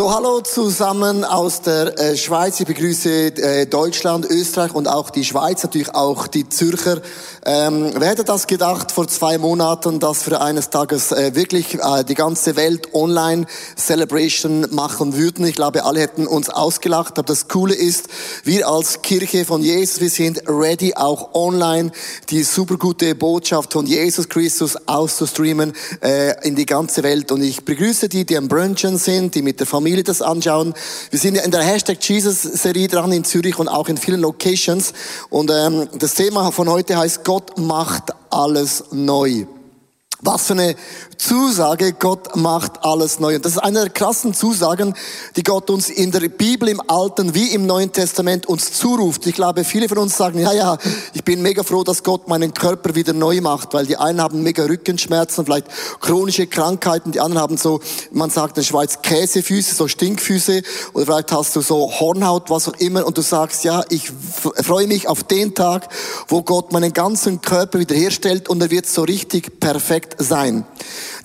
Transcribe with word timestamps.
So, 0.00 0.14
hallo 0.14 0.40
zusammen 0.40 1.24
aus 1.26 1.60
der 1.60 2.00
äh, 2.00 2.16
Schweiz. 2.16 2.58
Ich 2.58 2.66
begrüße 2.66 3.36
äh, 3.36 3.66
Deutschland, 3.66 4.24
Österreich 4.24 4.74
und 4.74 4.88
auch 4.88 5.10
die 5.10 5.26
Schweiz, 5.26 5.62
natürlich 5.62 5.94
auch 5.94 6.26
die 6.26 6.48
Zürcher. 6.48 7.02
Ähm, 7.44 7.92
wer 7.94 8.08
hätte 8.08 8.24
das 8.24 8.46
gedacht 8.46 8.92
vor 8.92 9.08
zwei 9.08 9.36
Monaten, 9.36 10.00
dass 10.00 10.26
wir 10.26 10.40
eines 10.40 10.70
Tages 10.70 11.12
äh, 11.12 11.34
wirklich 11.34 11.74
äh, 11.74 12.02
die 12.02 12.14
ganze 12.14 12.56
Welt 12.56 12.94
online 12.94 13.44
Celebration 13.76 14.68
machen 14.70 15.18
würden? 15.18 15.44
Ich 15.44 15.54
glaube, 15.54 15.84
alle 15.84 16.00
hätten 16.00 16.26
uns 16.26 16.48
ausgelacht. 16.48 17.18
Aber 17.18 17.26
das 17.26 17.48
Coole 17.48 17.74
ist, 17.74 18.08
wir 18.44 18.68
als 18.68 19.02
Kirche 19.02 19.44
von 19.44 19.60
Jesus, 19.60 20.00
wir 20.00 20.08
sind 20.08 20.42
ready, 20.48 20.94
auch 20.94 21.34
online 21.34 21.92
die 22.30 22.42
supergute 22.42 23.14
Botschaft 23.14 23.74
von 23.74 23.84
Jesus 23.84 24.30
Christus 24.30 24.78
auszustreamen 24.88 25.74
äh, 26.02 26.48
in 26.48 26.56
die 26.56 26.64
ganze 26.64 27.02
Welt. 27.02 27.30
Und 27.32 27.42
ich 27.42 27.66
begrüße 27.66 28.08
die, 28.08 28.24
die 28.24 28.38
am 28.38 28.48
Brunchen 28.48 28.96
sind, 28.96 29.34
die 29.34 29.42
mit 29.42 29.60
der 29.60 29.66
Familie 29.66 29.89
das 29.96 30.22
anschauen. 30.22 30.74
Wir 31.10 31.18
sind 31.18 31.36
ja 31.36 31.42
in 31.42 31.50
der 31.50 31.62
Hashtag 31.62 31.98
Jesus-Serie 32.00 32.88
dran 32.88 33.12
in 33.12 33.24
Zürich 33.24 33.58
und 33.58 33.68
auch 33.68 33.88
in 33.88 33.96
vielen 33.96 34.20
Locations. 34.20 34.92
Und 35.28 35.50
ähm, 35.50 35.88
das 35.98 36.14
Thema 36.14 36.50
von 36.52 36.68
heute 36.68 36.96
heißt, 36.96 37.24
Gott 37.24 37.58
macht 37.58 38.14
alles 38.30 38.84
neu. 38.90 39.46
Was 40.22 40.46
für 40.46 40.52
eine 40.52 40.76
Zusage, 41.20 41.92
Gott 41.92 42.34
macht 42.34 42.82
alles 42.82 43.20
neu. 43.20 43.36
Und 43.36 43.44
das 43.44 43.52
ist 43.52 43.58
eine 43.58 43.80
der 43.80 43.90
krassen 43.90 44.32
Zusagen, 44.32 44.94
die 45.36 45.42
Gott 45.42 45.68
uns 45.68 45.90
in 45.90 46.12
der 46.12 46.26
Bibel 46.30 46.66
im 46.66 46.80
Alten 46.88 47.34
wie 47.34 47.48
im 47.48 47.66
Neuen 47.66 47.92
Testament 47.92 48.46
uns 48.46 48.72
zuruft. 48.72 49.26
Ich 49.26 49.34
glaube, 49.34 49.64
viele 49.64 49.88
von 49.90 49.98
uns 49.98 50.16
sagen, 50.16 50.38
ja, 50.38 50.54
ja, 50.54 50.78
ich 51.12 51.22
bin 51.22 51.42
mega 51.42 51.62
froh, 51.62 51.84
dass 51.84 52.02
Gott 52.04 52.26
meinen 52.26 52.54
Körper 52.54 52.94
wieder 52.94 53.12
neu 53.12 53.42
macht, 53.42 53.74
weil 53.74 53.84
die 53.84 53.98
einen 53.98 54.22
haben 54.22 54.42
mega 54.42 54.64
Rückenschmerzen, 54.64 55.44
vielleicht 55.44 55.66
chronische 56.00 56.46
Krankheiten, 56.46 57.12
die 57.12 57.20
anderen 57.20 57.42
haben 57.42 57.56
so, 57.58 57.80
man 58.12 58.30
sagt 58.30 58.56
in 58.56 58.62
der 58.62 58.68
Schweiz 58.68 59.02
Käsefüße, 59.02 59.74
so 59.74 59.88
Stinkfüße, 59.88 60.62
oder 60.94 61.04
vielleicht 61.04 61.32
hast 61.32 61.54
du 61.54 61.60
so 61.60 61.92
Hornhaut, 62.00 62.48
was 62.48 62.66
auch 62.66 62.76
immer, 62.78 63.06
und 63.06 63.18
du 63.18 63.22
sagst, 63.22 63.62
ja, 63.64 63.84
ich 63.90 64.10
freue 64.62 64.86
mich 64.86 65.06
auf 65.06 65.22
den 65.24 65.54
Tag, 65.54 65.88
wo 66.28 66.42
Gott 66.42 66.72
meinen 66.72 66.94
ganzen 66.94 67.42
Körper 67.42 67.78
wiederherstellt 67.78 68.48
und 68.48 68.62
er 68.62 68.70
wird 68.70 68.86
so 68.86 69.02
richtig 69.02 69.60
perfekt 69.60 70.16
sein. 70.18 70.64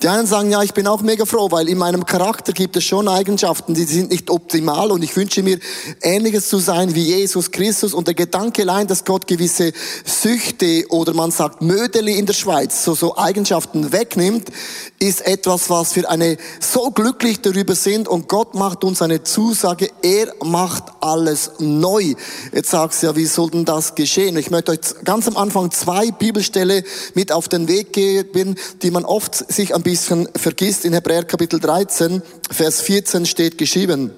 Die 0.02 0.08
einen 0.08 0.26
sagen, 0.26 0.50
ja, 0.50 0.62
ich 0.62 0.74
bin 0.74 0.86
auch 0.86 1.00
mega 1.00 1.24
froh, 1.24 1.50
weil 1.50 1.68
in 1.68 1.78
meinem 1.78 2.04
Charakter 2.04 2.52
gibt 2.52 2.76
es 2.76 2.84
schon 2.84 3.08
Eigenschaften, 3.08 3.72
die 3.72 3.84
sind 3.84 4.10
nicht 4.10 4.28
optimal 4.28 4.90
und 4.90 5.02
ich 5.02 5.16
wünsche 5.16 5.42
mir, 5.42 5.58
ähnliches 6.02 6.48
zu 6.48 6.58
sein 6.58 6.94
wie 6.94 7.04
Jesus 7.04 7.50
Christus. 7.50 7.94
Und 7.94 8.06
der 8.06 8.14
Gedanke 8.14 8.62
allein, 8.62 8.86
dass 8.86 9.04
Gott 9.04 9.26
gewisse 9.26 9.72
Süchte 10.04 10.84
oder 10.90 11.14
man 11.14 11.30
sagt 11.30 11.62
Mödeli 11.62 12.18
in 12.18 12.26
der 12.26 12.34
Schweiz, 12.34 12.84
so, 12.84 12.94
so 12.94 13.16
Eigenschaften 13.16 13.92
wegnimmt, 13.92 14.50
ist 14.98 15.26
etwas, 15.26 15.70
was 15.70 15.96
wir 15.96 16.10
eine 16.10 16.36
so 16.60 16.90
glücklich 16.90 17.40
darüber 17.40 17.74
sind 17.74 18.06
und 18.06 18.28
Gott 18.28 18.54
macht 18.54 18.84
uns 18.84 19.00
eine 19.00 19.22
Zusage, 19.22 19.88
er 20.02 20.32
macht 20.44 20.84
alles 21.00 21.52
neu. 21.58 22.14
Jetzt 22.52 22.70
sagst 22.70 23.02
du 23.02 23.06
ja, 23.06 23.16
wie 23.16 23.26
soll 23.26 23.50
denn 23.50 23.64
das 23.64 23.94
geschehen? 23.94 24.36
Ich 24.36 24.50
möchte 24.50 24.72
euch 24.72 24.80
ganz 25.04 25.26
am 25.26 25.36
Anfang 25.36 25.70
zwei 25.70 26.10
Bibelstelle 26.10 26.84
mit 27.14 27.32
auf 27.32 27.48
den 27.48 27.68
Weg 27.68 27.92
geben, 27.92 28.56
die 28.82 28.90
man 28.90 29.04
oft 29.04 29.52
sich 29.52 29.74
ein 29.74 29.85
bisschen 29.86 30.28
vergisst. 30.34 30.84
In 30.84 30.94
Hebräer 30.94 31.22
Kapitel 31.22 31.60
13, 31.60 32.20
Vers 32.50 32.80
14 32.80 33.24
steht 33.24 33.56
geschrieben. 33.56 34.10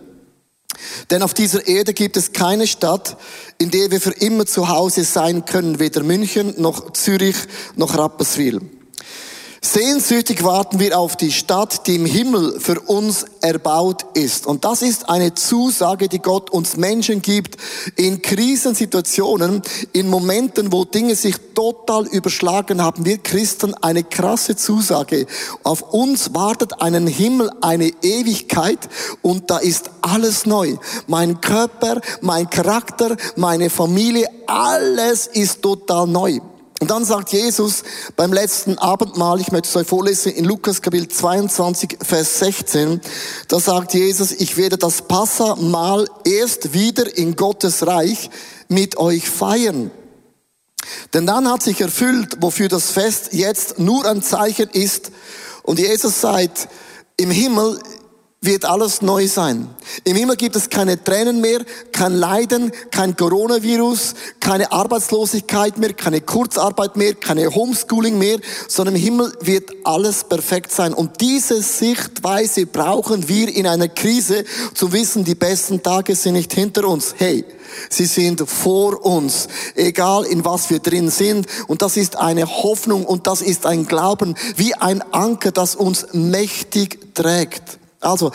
Denn 1.11 1.23
auf 1.23 1.35
dieser 1.35 1.67
Erde 1.67 1.93
gibt 1.93 2.17
es 2.17 2.33
keine 2.33 2.67
Stadt, 2.67 3.19
in 3.59 3.71
der 3.71 3.91
wir 3.91 4.01
für 4.01 4.13
immer 4.13 4.47
zu 4.47 4.71
Hause 4.71 5.05
sein 5.05 5.45
können, 5.45 5.79
weder 5.79 6.03
München 6.03 6.55
noch 6.57 6.95
Zürich 6.95 7.37
noch 7.77 7.99
Rapperswil. 7.99 8.63
Sehnsüchtig 9.61 10.45
warten 10.45 10.79
wir 10.79 10.97
auf 10.97 11.17
die 11.17 11.33
Stadt, 11.33 11.87
die 11.89 11.97
im 11.97 12.07
Himmel 12.07 12.61
für 12.61 12.81
uns 12.81 13.27
erbaut 13.41 14.07
ist. 14.15 14.47
Und 14.47 14.65
das 14.65 14.83
ist 14.83 15.09
eine 15.09 15.35
Zusage, 15.35 16.09
die 16.09 16.21
Gott 16.21 16.51
uns 16.51 16.77
Menschen 16.77 17.23
gibt 17.23 17.57
in 17.97 18.23
Krisensituationen, 18.23 19.63
in 19.93 20.09
Momenten, 20.09 20.73
wo 20.73 20.85
Dinge 20.85 21.17
sich 21.17 21.35
total 21.55 22.07
überschlagen 22.07 22.83
haben. 22.83 23.05
Wir 23.05 23.19
Christen 23.19 23.75
eine 23.75 24.05
krasse 24.05 24.55
Zusage. 24.55 25.27
Auf 25.65 25.93
uns 25.93 26.35
wartet 26.35 26.81
einen 26.81 27.09
Himmel, 27.09 27.51
eine 27.61 27.91
Ewigkeit 28.03 28.89
und 29.23 29.51
da 29.51 29.59
ist 29.59 29.91
alles 30.03 30.47
neu. 30.47 30.77
Mein 31.09 31.41
Körper, 31.41 32.01
mein 32.21 32.49
Charakter, 32.49 33.17
meine 33.35 33.71
Familie, 33.71 34.29
alles 34.47 35.27
ist 35.27 35.63
total 35.63 36.07
neu. 36.07 36.39
Und 36.81 36.93
dann 36.93 37.05
sagt 37.05 37.33
Jesus 37.33 37.83
beim 38.15 38.33
letzten 38.33 38.79
Abendmahl, 38.79 39.41
ich 39.41 39.51
möchte 39.51 39.69
es 39.69 39.77
euch 39.77 39.87
vorlesen, 39.87 40.33
in 40.33 40.45
Lukas 40.45 40.81
Kapitel 40.81 41.09
22, 41.09 41.99
Vers 42.01 42.39
16, 42.39 43.01
da 43.49 43.59
sagt 43.59 43.95
Jesus, 43.95 44.31
ich 44.31 44.57
werde 44.57 44.79
das 44.79 45.03
Passamal 45.03 46.09
erst 46.25 46.73
wieder 46.75 47.17
in 47.17 47.35
Gottes 47.35 47.85
Reich 47.85 48.31
mit 48.69 48.97
euch 48.97 49.29
feiern. 49.29 49.91
Denn 51.15 51.27
dann 51.27 51.51
hat 51.51 51.63
sich 51.63 51.81
erfüllt, 51.81 52.37
wofür 52.41 52.69
das 52.69 52.93
Fest 52.93 53.31
jetzt 53.33 53.81
nur 53.81 54.07
ein 54.07 54.23
Zeichen 54.23 54.71
ist. 54.71 55.11
Und 55.65 55.81
Jesus 55.81 56.21
sagt, 56.21 56.69
im 57.17 57.33
Himmel 57.33 57.81
wird 58.41 58.65
alles 58.65 59.03
neu 59.03 59.27
sein. 59.27 59.69
Im 60.05 60.15
Himmel 60.15 60.37
gibt 60.37 60.55
es 60.55 60.71
keine 60.71 61.03
Tränen 61.03 61.41
mehr, 61.41 61.65
kein 61.91 62.15
Leiden, 62.15 62.71
kein 62.93 63.17
Coronavirus, 63.17 64.15
keine 64.39 64.71
Arbeitslosigkeit 64.71 65.77
mehr, 65.77 65.93
keine 65.93 66.21
Kurzarbeit 66.21 66.97
mehr, 66.97 67.15
keine 67.15 67.53
Homeschooling 67.53 68.17
mehr, 68.17 68.39
sondern 68.69 68.95
im 68.95 69.03
Himmel 69.03 69.33
wird 69.41 69.71
alles 69.83 70.23
perfekt 70.23 70.71
sein. 70.71 70.95
Und 70.95 71.21
diese 71.21 71.61
Sichtweise 71.63 72.67
brauchen 72.67 73.29
wir 73.29 73.49
in 73.49 73.67
einer 73.67 73.89
Krise, 73.89 74.45
zu 74.73 74.93
wissen, 74.93 75.25
die 75.25 75.35
besten 75.35 75.83
Tage 75.83 76.15
sind 76.15 76.35
nicht 76.35 76.53
hinter 76.53 76.87
uns. 76.87 77.17
Hey, 77.19 77.45
Sie 77.91 78.07
sind 78.07 78.49
vor 78.49 79.05
uns, 79.05 79.49
egal 79.75 80.25
in 80.25 80.45
was 80.45 80.71
wir 80.71 80.79
drin 80.79 81.11
sind. 81.11 81.47
Und 81.67 81.83
das 81.83 81.97
ist 81.97 82.17
eine 82.17 82.47
Hoffnung 82.47 83.05
und 83.05 83.27
das 83.27 83.43
ist 83.43 83.67
ein 83.67 83.87
Glauben, 83.87 84.37
wie 84.57 84.75
ein 84.75 85.03
Anker, 85.13 85.51
das 85.51 85.75
uns 85.75 86.07
mächtig 86.13 87.15
trägt. 87.15 87.79
Also, 88.01 88.31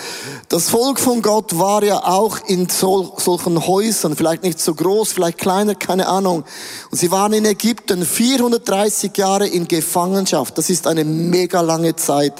das 0.50 0.70
Volk 0.70 1.00
von 1.00 1.22
Gott 1.22 1.58
war 1.58 1.84
ja 1.84 2.04
auch 2.04 2.38
in 2.48 2.68
sol 2.68 3.14
solchen 3.16 3.66
Häusern, 3.66 4.14
vielleicht 4.18 4.44
nicht 4.44 4.60
so 4.60 4.76
groß, 4.76 5.14
vielleicht 5.14 5.38
kleiner, 5.38 5.74
keine 5.74 6.08
Ahnung. 6.08 6.44
Und 6.92 6.98
sie 6.98 7.12
waren 7.12 7.32
in 7.32 7.46
Ägypten 7.46 8.06
430 8.06 9.16
Jahre 9.16 9.48
in 9.48 9.70
Gefangenschaft. 9.70 10.58
Das 10.58 10.70
ist 10.70 10.86
eine 10.86 11.06
mega 11.06 11.62
lange 11.62 11.96
Zeit. 11.96 12.34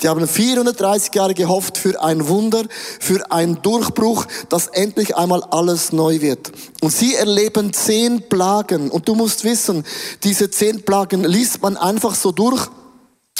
Die 0.00 0.08
haben 0.08 0.26
430 0.26 1.14
Jahre 1.14 1.34
gehofft 1.34 1.76
für 1.76 2.02
ein 2.02 2.28
Wunder, 2.28 2.62
für 2.98 3.30
einen 3.30 3.60
Durchbruch, 3.60 4.24
dass 4.48 4.68
endlich 4.68 5.14
einmal 5.18 5.42
alles 5.50 5.92
neu 5.92 6.22
wird. 6.22 6.50
Und 6.80 6.94
sie 6.94 7.14
erleben 7.14 7.74
zehn 7.74 8.26
Plagen. 8.30 8.90
Und 8.90 9.06
du 9.06 9.14
musst 9.14 9.44
wissen, 9.44 9.84
diese 10.24 10.50
zehn 10.50 10.82
Plagen 10.82 11.24
liest 11.24 11.60
man 11.60 11.76
einfach 11.76 12.14
so 12.14 12.32
durch 12.32 12.70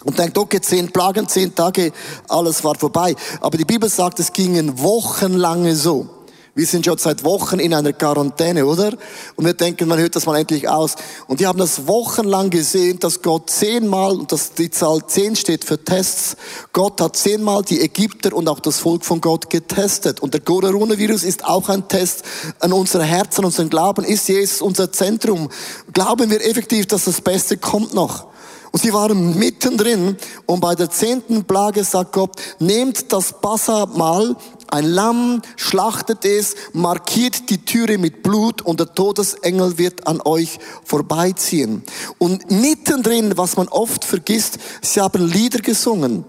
und 0.05 0.19
denkt, 0.19 0.39
okay, 0.39 0.61
zehn 0.61 0.91
Plagen, 0.91 1.29
zehn 1.29 1.55
Tage, 1.55 1.93
alles 2.29 2.65
war 2.65 2.75
vorbei. 2.75 3.15
Aber 3.41 3.57
die 3.57 3.65
Bibel 3.65 3.89
sagt, 3.89 4.19
es 4.21 4.33
gingen 4.33 4.81
wochenlange 4.81 5.77
so. 5.77 6.09
Wir 6.53 6.67
sind 6.67 6.85
schon 6.85 6.99
seit 6.99 7.23
Wochen 7.23 7.61
in 7.61 7.73
einer 7.73 7.93
Quarantäne, 7.93 8.67
oder? 8.67 8.93
Und 9.37 9.45
wir 9.47 9.55
denken, 9.55 9.87
man 9.87 10.01
hört 10.01 10.17
das 10.17 10.27
mal 10.27 10.37
endlich 10.37 10.69
aus. 10.69 10.97
Und 11.29 11.39
die 11.39 11.47
haben 11.47 11.61
das 11.61 11.87
wochenlang 11.87 12.51
gesehen, 12.51 12.99
dass 12.99 13.23
Gott 13.23 13.49
zehnmal, 13.51 14.19
und 14.19 14.33
dass 14.33 14.53
die 14.55 14.69
Zahl 14.69 15.07
zehn 15.07 15.37
steht 15.37 15.65
für 15.65 15.83
Tests, 15.83 16.37
Gott 16.73 17.01
hat 17.01 17.17
zehnmal 17.17 17.63
die 17.63 17.81
Ägypter 17.81 18.35
und 18.35 18.49
auch 18.49 18.59
das 18.59 18.79
Volk 18.79 19.05
von 19.05 19.21
Gott 19.21 19.49
getestet. 19.49 20.21
Und 20.21 20.35
der 20.35 20.41
Coronavirus 20.41 21.23
ist 21.23 21.45
auch 21.45 21.69
ein 21.69 21.87
Test 21.87 22.25
an 22.59 22.73
unser 22.73 23.05
Herzen, 23.05 23.45
unseren 23.45 23.71
Glauben. 23.71 24.05
Ist 24.05 24.29
Jesus 24.29 24.61
unser 24.61 24.91
Zentrum? 24.91 25.51
Glauben 25.93 26.31
wir 26.31 26.45
effektiv, 26.45 26.87
dass 26.89 27.05
das 27.05 27.21
Beste 27.21 27.59
kommt 27.59 27.95
noch? 27.95 28.27
Und 28.73 28.81
sie 28.81 28.93
waren 28.93 29.39
mittendrin 29.39 30.17
und 30.47 30.61
bei 30.61 30.75
der 30.75 30.91
zehnten 30.91 31.45
Plage 31.45 31.83
sagt 31.83 32.13
Gott, 32.13 32.37
nehmt 32.61 33.13
das 33.13 33.41
Passamal, 33.41 34.37
ein 34.69 34.85
Lamm, 34.85 35.43
schlachtet 35.57 36.25
es, 36.25 36.55
markiert 36.73 37.51
die 37.51 37.65
Türe 37.65 37.99
mit 37.99 38.23
Blut 38.23 38.63
und 38.63 38.79
der 38.79 38.95
Todesengel 38.95 39.79
wird 39.79 40.07
an 40.07 40.21
euch 40.25 40.59
vorbeiziehen. 40.85 41.83
Und 42.19 42.51
mittendrin, 42.51 43.37
was 43.37 43.57
man 43.57 43.67
oft 43.69 44.05
vergisst, 44.05 44.59
sie 44.83 45.01
haben 45.01 45.27
Lieder 45.27 45.59
gesungen. 45.59 46.25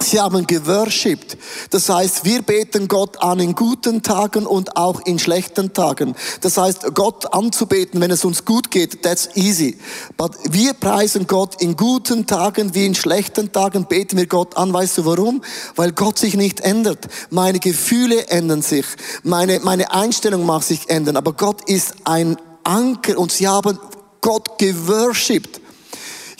Sie 0.00 0.20
haben 0.20 0.46
geworshipped. 0.46 1.36
Das 1.70 1.88
heißt, 1.88 2.24
wir 2.24 2.42
beten 2.42 2.86
Gott 2.86 3.20
an 3.20 3.40
in 3.40 3.54
guten 3.54 4.02
Tagen 4.02 4.46
und 4.46 4.76
auch 4.76 5.00
in 5.04 5.18
schlechten 5.18 5.72
Tagen. 5.72 6.14
Das 6.40 6.56
heißt, 6.56 6.94
Gott 6.94 7.34
anzubeten, 7.34 8.00
wenn 8.00 8.12
es 8.12 8.24
uns 8.24 8.44
gut 8.44 8.70
geht, 8.70 9.02
that's 9.02 9.28
easy. 9.34 9.76
But 10.16 10.32
wir 10.50 10.74
preisen 10.74 11.26
Gott 11.26 11.60
in 11.60 11.76
guten 11.76 12.26
Tagen 12.26 12.74
wie 12.74 12.86
in 12.86 12.94
schlechten 12.94 13.52
Tagen 13.52 13.86
beten 13.86 14.16
wir 14.16 14.26
Gott 14.26 14.56
an. 14.56 14.72
Weißt 14.72 14.98
du 14.98 15.04
warum? 15.04 15.42
Weil 15.74 15.92
Gott 15.92 16.16
sich 16.16 16.34
nicht 16.34 16.60
ändert. 16.60 17.08
Meine 17.30 17.58
Gefühle 17.58 18.28
ändern 18.28 18.62
sich. 18.62 18.86
Meine, 19.24 19.58
meine 19.60 19.90
Einstellung 19.90 20.46
mag 20.46 20.62
sich 20.62 20.88
ändern. 20.88 21.16
Aber 21.16 21.32
Gott 21.32 21.68
ist 21.68 21.94
ein 22.04 22.36
Anker 22.62 23.18
und 23.18 23.32
sie 23.32 23.48
haben 23.48 23.78
Gott 24.20 24.58
geworshipped. 24.58 25.60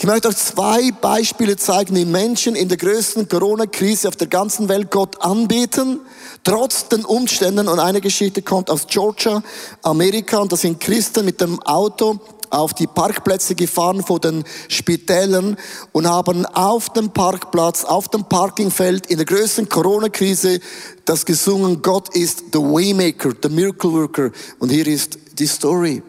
Ich 0.01 0.07
möchte 0.07 0.29
euch 0.29 0.37
zwei 0.37 0.93
Beispiele 0.93 1.57
zeigen, 1.57 1.97
wie 1.97 2.05
Menschen 2.05 2.55
in 2.55 2.69
der 2.69 2.79
größten 2.79 3.29
Corona-Krise 3.29 4.07
auf 4.07 4.15
der 4.15 4.29
ganzen 4.29 4.69
Welt 4.69 4.93
Gott 4.93 5.21
anbeten, 5.21 5.99
trotz 6.45 6.87
den 6.87 7.05
Umständen. 7.05 7.67
Und 7.67 7.81
eine 7.81 8.01
Geschichte 8.01 8.41
kommt 8.41 8.71
aus 8.71 8.87
Georgia, 8.87 9.43
Amerika, 9.83 10.39
und 10.39 10.53
das 10.53 10.61
sind 10.61 10.79
Christen 10.79 11.25
mit 11.25 11.41
dem 11.41 11.61
Auto 11.65 12.21
auf 12.51 12.75
die 12.75 12.87
Parkplätze 12.87 13.57
gefahren 13.57 14.05
vor 14.05 14.21
den 14.21 14.45
Spitälern 14.69 15.57
und 15.91 16.07
haben 16.07 16.47
auf 16.47 16.91
dem 16.91 17.11
Parkplatz, 17.11 17.83
auf 17.83 18.07
dem 18.07 18.23
Parkingfeld 18.23 19.07
in 19.07 19.17
der 19.17 19.27
größten 19.27 19.69
Corona-Krise 19.69 20.61
das 21.07 21.27
gesungen, 21.27 21.83
Gott 21.83 22.15
ist 22.15 22.45
the 22.53 22.61
Waymaker, 22.61 23.33
the 23.43 23.49
Miracle 23.49 23.93
Worker. 23.93 24.31
Und 24.61 24.71
hier 24.71 24.87
ist 24.87 25.19
die 25.41 25.49
Story. 25.49 26.05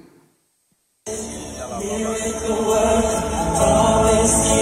Ein 4.20 4.59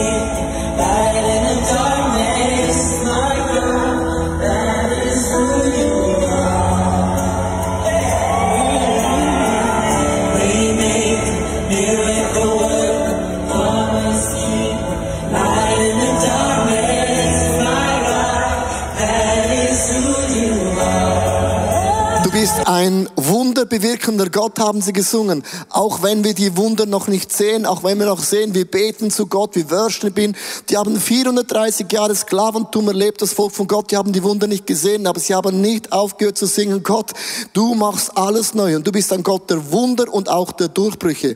Gott, 24.57 24.67
haben 24.67 24.81
sie 24.81 24.93
gesungen. 24.93 25.43
Auch 25.69 26.01
wenn 26.01 26.23
wir 26.23 26.33
die 26.33 26.57
Wunder 26.57 26.85
noch 26.85 27.07
nicht 27.07 27.31
sehen, 27.31 27.65
auch 27.65 27.83
wenn 27.83 27.99
wir 27.99 28.07
noch 28.07 28.23
sehen, 28.23 28.53
wir 28.53 28.65
beten 28.65 29.11
zu 29.11 29.27
Gott, 29.27 29.55
wir 29.55 29.69
worshipen 29.69 30.35
Die 30.69 30.77
haben 30.77 30.99
430 30.99 31.91
Jahre 31.91 32.15
Sklaventum 32.15 32.87
erlebt, 32.87 33.21
das 33.21 33.33
Volk 33.33 33.53
von 33.53 33.67
Gott. 33.67 33.91
Die 33.91 33.97
haben 33.97 34.11
die 34.11 34.23
Wunder 34.23 34.47
nicht 34.47 34.65
gesehen, 34.65 35.07
aber 35.07 35.19
sie 35.19 35.35
haben 35.35 35.61
nicht 35.61 35.91
aufgehört 35.91 36.37
zu 36.37 36.47
singen, 36.47 36.83
Gott, 36.83 37.11
du 37.53 37.75
machst 37.75 38.17
alles 38.17 38.53
neu 38.53 38.75
und 38.75 38.87
du 38.87 38.91
bist 38.91 39.13
ein 39.13 39.23
Gott 39.23 39.49
der 39.49 39.71
Wunder 39.71 40.11
und 40.11 40.29
auch 40.29 40.51
der 40.51 40.69
Durchbrüche. 40.69 41.35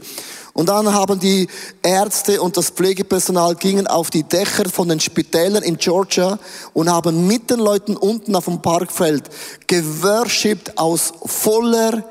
Und 0.54 0.68
dann 0.68 0.94
haben 0.94 1.20
die 1.20 1.48
Ärzte 1.82 2.42
und 2.42 2.58
das 2.58 2.72
Pflegepersonal 2.72 3.56
gingen 3.56 3.88
auf 3.88 4.10
die 4.10 4.24
Dächer 4.24 4.70
von 4.70 4.90
den 4.90 5.00
Spitälern 5.00 5.64
in 5.64 5.78
Georgia 5.78 6.40
und 6.74 6.92
haben 6.92 7.26
mit 7.28 7.50
den 7.50 7.60
Leuten 7.60 7.96
unten 7.96 8.36
auf 8.36 8.46
dem 8.46 8.62
Parkfeld 8.62 9.30
geworshipped 9.68 10.78
aus 10.78 11.14
voller 11.26 12.04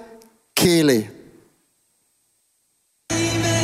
Kehle. 0.60 1.08
Wow, 3.10 3.59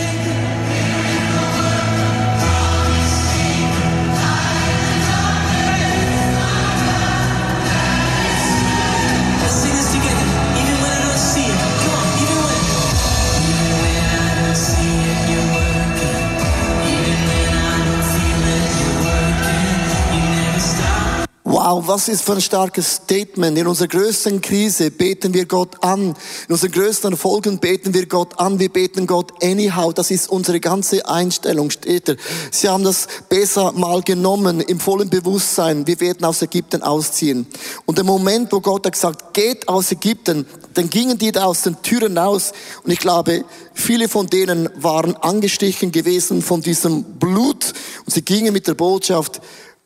was 21.87 22.09
ist 22.09 22.25
für 22.25 22.33
ein 22.33 22.41
starkes 22.41 22.97
Statement. 22.97 23.57
In 23.59 23.67
unserer 23.67 23.89
größten 23.89 24.41
Krise 24.41 24.91
beten 24.91 25.35
wir 25.35 25.47
Gott 25.47 25.83
an. 25.83 26.15
In 26.49 26.53
unseren 26.53 26.73
größten 26.73 27.13
Erfolgen 27.13 27.59
beten 27.59 27.95
wir 27.95 28.07
Gott 28.07 28.39
an. 28.39 28.59
Wir 28.59 28.69
beten 28.69 29.07
Gott 29.07 29.33
anyhow. 29.43 29.93
Das 29.93 30.11
ist 30.11 30.29
unsere 30.29 30.61
ganze 30.61 31.09
Einstellung, 31.09 31.71
steht 31.71 32.09
er. 32.09 32.17
Sie 32.51 32.69
haben 32.69 32.85
das 32.85 33.07
besser 33.29 33.73
mal 33.73 34.03
genommen, 34.03 34.61
im 34.61 34.81
vollen 34.81 35.11
Bewusstsein. 35.11 35.87
Wir 35.87 36.01
werden 36.01 36.25
aus 36.25 36.43
Ägypten 36.43 36.83
ausziehen. 36.83 37.47
Und 37.85 37.99
der 37.99 38.05
Moment, 38.05 38.53
wo 38.53 38.61
Gott 38.61 38.87
hat 38.87 38.93
gesagt, 38.93 39.35
geht 39.35 39.69
aus 39.69 39.93
Ägypten, 39.93 40.47
dann 40.75 40.91
gingen 40.91 41.19
die 41.19 41.33
da 41.33 41.45
aus 41.45 41.63
den 41.63 41.81
Türen 41.83 42.19
raus. 42.19 42.53
Und 42.85 42.91
ich 42.91 42.99
glaube, 42.99 43.45
viele 43.73 44.09
von 44.09 44.27
denen 44.27 44.69
waren 44.77 45.17
angestichen 45.17 45.93
gewesen 45.93 46.43
von 46.43 46.61
diesem 46.61 47.05
Blut. 47.19 47.73
Und 48.05 48.13
sie 48.13 48.23
gingen 48.23 48.53
mit 48.53 48.67
der 48.67 48.75
Botschaft, 48.75 49.41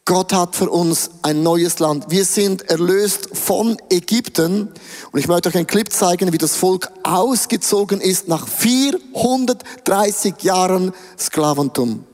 Gott 0.05 0.33
hat 0.33 0.57
für 0.57 0.71
uns 0.71 1.11
ein 1.23 1.43
neues 1.43 1.79
Land. 1.79 2.07
Wir 2.09 2.25
sind 2.25 2.69
erlöst 2.69 3.29
von 3.33 3.77
Ägypten. 3.91 4.73
Und 5.13 5.21
ich 5.21 5.29
möchte 5.29 5.49
euch 5.49 5.57
einen 5.57 5.67
Clip 5.67 5.93
zeigen, 5.93 6.33
wie 6.33 6.39
das 6.39 6.57
Volk 6.57 6.91
ausgezogen 7.05 8.01
ist 8.01 8.27
nach 8.27 8.49
430 8.49 10.43
Jahren 10.43 10.93
Sklaventum. 11.19 12.05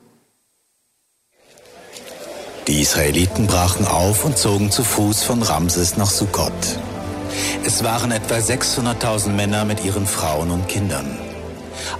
Die 2.67 2.81
Israeliten 2.81 3.47
brachen 3.47 3.87
auf 3.87 4.25
und 4.25 4.37
zogen 4.37 4.69
zu 4.71 4.83
Fuß 4.83 5.23
von 5.23 5.41
Ramses 5.41 5.95
nach 5.95 6.11
Sukkot. 6.11 6.51
Es 7.63 7.83
waren 7.83 8.11
etwa 8.11 8.35
600.000 8.35 9.29
Männer 9.29 9.63
mit 9.63 9.85
ihren 9.85 10.05
Frauen 10.05 10.51
und 10.51 10.67
Kindern. 10.67 11.17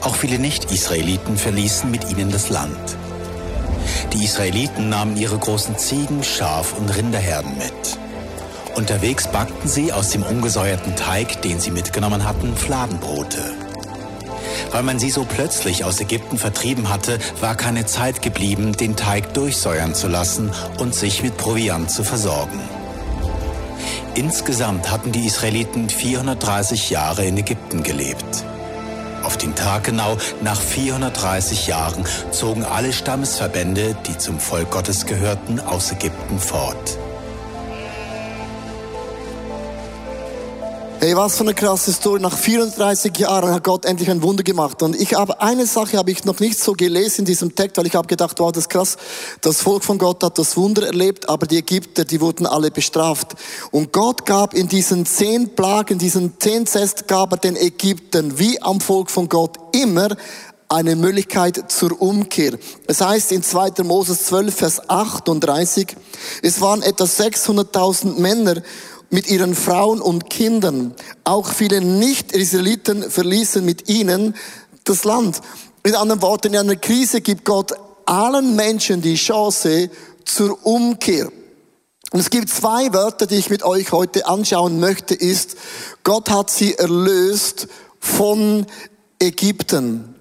Auch 0.02 0.16
viele 0.16 0.40
Nicht-Israeliten 0.40 1.38
verließen 1.38 1.90
mit 1.90 2.12
ihnen 2.12 2.32
das 2.32 2.50
Land. 2.50 2.98
Die 4.18 4.24
Israeliten 4.24 4.90
nahmen 4.90 5.16
ihre 5.16 5.38
großen 5.38 5.78
Ziegen, 5.78 6.24
Schaf- 6.24 6.74
und 6.76 6.90
Rinderherden 6.90 7.56
mit. 7.56 8.00
Unterwegs 8.76 9.28
backten 9.28 9.70
sie 9.70 9.94
aus 9.94 10.10
dem 10.10 10.24
ungesäuerten 10.24 10.96
Teig, 10.96 11.44
den 11.44 11.60
sie 11.60 11.70
mitgenommen 11.70 12.28
hatten, 12.28 12.58
Fladenbrote. 12.58 13.44
Weil 14.72 14.82
man 14.82 14.98
sie 14.98 15.12
so 15.12 15.24
plötzlich 15.24 15.86
aus 15.86 16.02
Ägypten 16.02 16.40
vertrieben 16.40 16.90
hatte, 16.90 17.20
war 17.42 17.54
keine 17.54 17.86
Zeit 17.86 18.24
geblieben, 18.24 18.74
den 18.74 18.96
Teig 18.96 19.36
durchsäuern 19.36 19.94
zu 19.94 20.08
lassen 20.08 20.50
und 20.80 20.96
sich 20.96 21.22
mit 21.22 21.38
Proviant 21.38 21.92
zu 21.92 22.04
versorgen. 22.04 22.60
Insgesamt 24.16 24.90
hatten 24.90 25.12
die 25.12 25.28
Israeliten 25.28 25.90
430 25.90 26.90
Jahre 26.90 27.24
in 27.24 27.38
Ägypten 27.38 27.84
gelebt. 27.84 28.47
Auf 29.28 29.36
den 29.36 29.56
Tag 29.56 29.84
genau 29.84 30.16
nach 30.42 30.62
430 30.62 31.68
Jahren 31.68 32.06
zogen 32.32 32.64
alle 32.64 32.94
Stammesverbände, 32.94 33.94
die 34.08 34.18
zum 34.18 34.40
Volk 34.40 34.72
Gottes 34.72 35.06
gehörten, 35.06 35.60
aus 35.60 35.92
Ägypten 35.92 36.40
fort. 36.40 36.98
Hey, 41.00 41.16
was 41.16 41.36
für 41.36 41.44
eine 41.44 41.54
krasse 41.54 41.94
Story. 41.94 42.20
Nach 42.20 42.36
34 42.36 43.16
Jahren 43.20 43.54
hat 43.54 43.64
Gott 43.64 43.86
endlich 43.86 44.10
ein 44.10 44.24
Wunder 44.24 44.42
gemacht. 44.42 44.82
Und 44.82 45.00
ich 45.00 45.14
habe 45.14 45.40
eine 45.42 45.68
Sache 45.68 45.96
habe 45.96 46.10
ich 46.10 46.26
noch 46.26 46.40
nicht 46.40 46.58
so 46.58 46.74
gelesen 46.74 47.20
in 47.20 47.26
diesem 47.26 47.54
Text, 47.54 47.78
weil 47.78 47.86
ich 47.86 47.94
habe 47.94 48.08
gedacht, 48.08 48.40
wow, 48.40 48.52
das 48.52 48.64
ist 48.64 48.70
krass. 48.70 48.98
Das 49.42 49.62
Volk 49.62 49.84
von 49.84 50.00
Gott 50.00 50.24
hat 50.24 50.40
das 50.40 50.58
Wunder 50.58 50.88
erlebt, 50.88 51.30
aber 51.30 51.46
die 51.46 51.58
Ägypter, 51.58 52.04
die 52.04 52.20
wurden 52.20 52.48
alle 52.48 52.72
bestraft. 52.72 53.36
Und 53.70 53.94
Gott 53.94 54.26
gab 54.26 54.56
in 54.56 54.70
diesen 54.70 55.06
zehn 55.06 55.54
Plagen, 55.54 56.00
diesen 56.00 56.34
zehn 56.40 56.66
Zest, 56.66 57.08
gab 57.08 57.32
er 57.32 57.38
den 57.38 57.58
Ägyptern, 57.58 58.40
wie 58.40 58.60
am 58.64 58.82
Volk 58.82 59.12
von 59.12 59.30
Gott, 59.30 59.56
immer 59.74 60.18
eine 60.68 60.96
Möglichkeit 60.96 61.72
zur 61.72 62.02
Umkehr. 62.02 62.58
Es 62.88 63.02
heißt 63.02 63.32
in 63.32 63.44
2. 63.44 63.84
Moses 63.84 64.26
12, 64.26 64.56
Vers 64.56 64.90
38, 64.90 65.96
es 66.42 66.60
waren 66.60 66.82
etwa 66.82 67.04
600.000 67.04 68.20
Männer 68.20 68.64
mit 69.10 69.30
ihren 69.30 69.56
Frauen 69.56 70.02
und 70.02 70.30
Kindern. 70.30 70.94
Auch 71.24 71.50
viele 71.50 71.82
Nicht-Israeliten 71.82 73.10
verließen 73.10 73.64
mit 73.64 73.90
ihnen 73.90 74.36
das 74.84 75.04
Land. 75.04 75.42
Mit 75.84 75.96
anderen 75.96 76.22
Worten, 76.22 76.54
in 76.54 76.60
einer 76.60 76.76
Krise 76.76 77.22
gibt 77.22 77.46
Gott 77.46 77.74
allen 78.06 78.56
Menschen 78.56 79.02
die 79.02 79.16
Chance 79.16 79.90
zur 80.26 80.66
Umkehr. 80.66 81.30
Und 82.12 82.20
es 82.20 82.30
gibt 82.30 82.50
zwei 82.50 82.94
Wörter, 82.94 83.28
die 83.28 83.36
ich 83.36 83.50
mit 83.50 83.64
euch 83.64 83.92
heute 83.92 84.28
anschauen 84.28 84.80
möchte, 84.80 85.14
ist, 85.14 85.58
Gott 86.04 86.30
hat 86.30 86.50
sie 86.50 86.76
erlöst 86.76 87.68
von 88.00 88.66
Ägypten. 89.20 90.16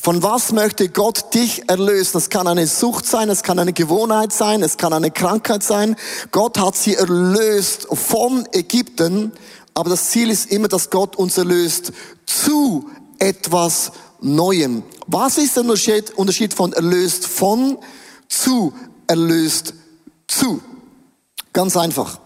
Von 0.00 0.22
was 0.22 0.52
möchte 0.52 0.88
Gott 0.88 1.34
dich 1.34 1.68
erlösen? 1.68 2.12
Das 2.12 2.30
kann 2.30 2.46
eine 2.46 2.68
Sucht 2.68 3.04
sein, 3.04 3.28
es 3.28 3.42
kann 3.42 3.58
eine 3.58 3.72
Gewohnheit 3.72 4.32
sein, 4.32 4.62
es 4.62 4.76
kann 4.76 4.92
eine 4.92 5.10
Krankheit 5.10 5.64
sein. 5.64 5.96
Gott 6.30 6.56
hat 6.58 6.76
sie 6.76 6.94
erlöst 6.94 7.88
von 7.90 8.46
Ägypten, 8.52 9.32
aber 9.74 9.90
das 9.90 10.10
Ziel 10.10 10.30
ist 10.30 10.52
immer, 10.52 10.68
dass 10.68 10.90
Gott 10.90 11.16
uns 11.16 11.36
erlöst 11.36 11.92
zu 12.26 12.88
etwas 13.18 13.90
Neuem. 14.20 14.84
Was 15.08 15.36
ist 15.36 15.56
der 15.56 15.64
Unterschied 15.64 16.54
von 16.54 16.72
erlöst 16.72 17.26
von 17.26 17.78
zu 18.28 18.72
erlöst 19.08 19.74
zu? 20.28 20.60
Ganz 21.52 21.76
einfach. 21.76 22.20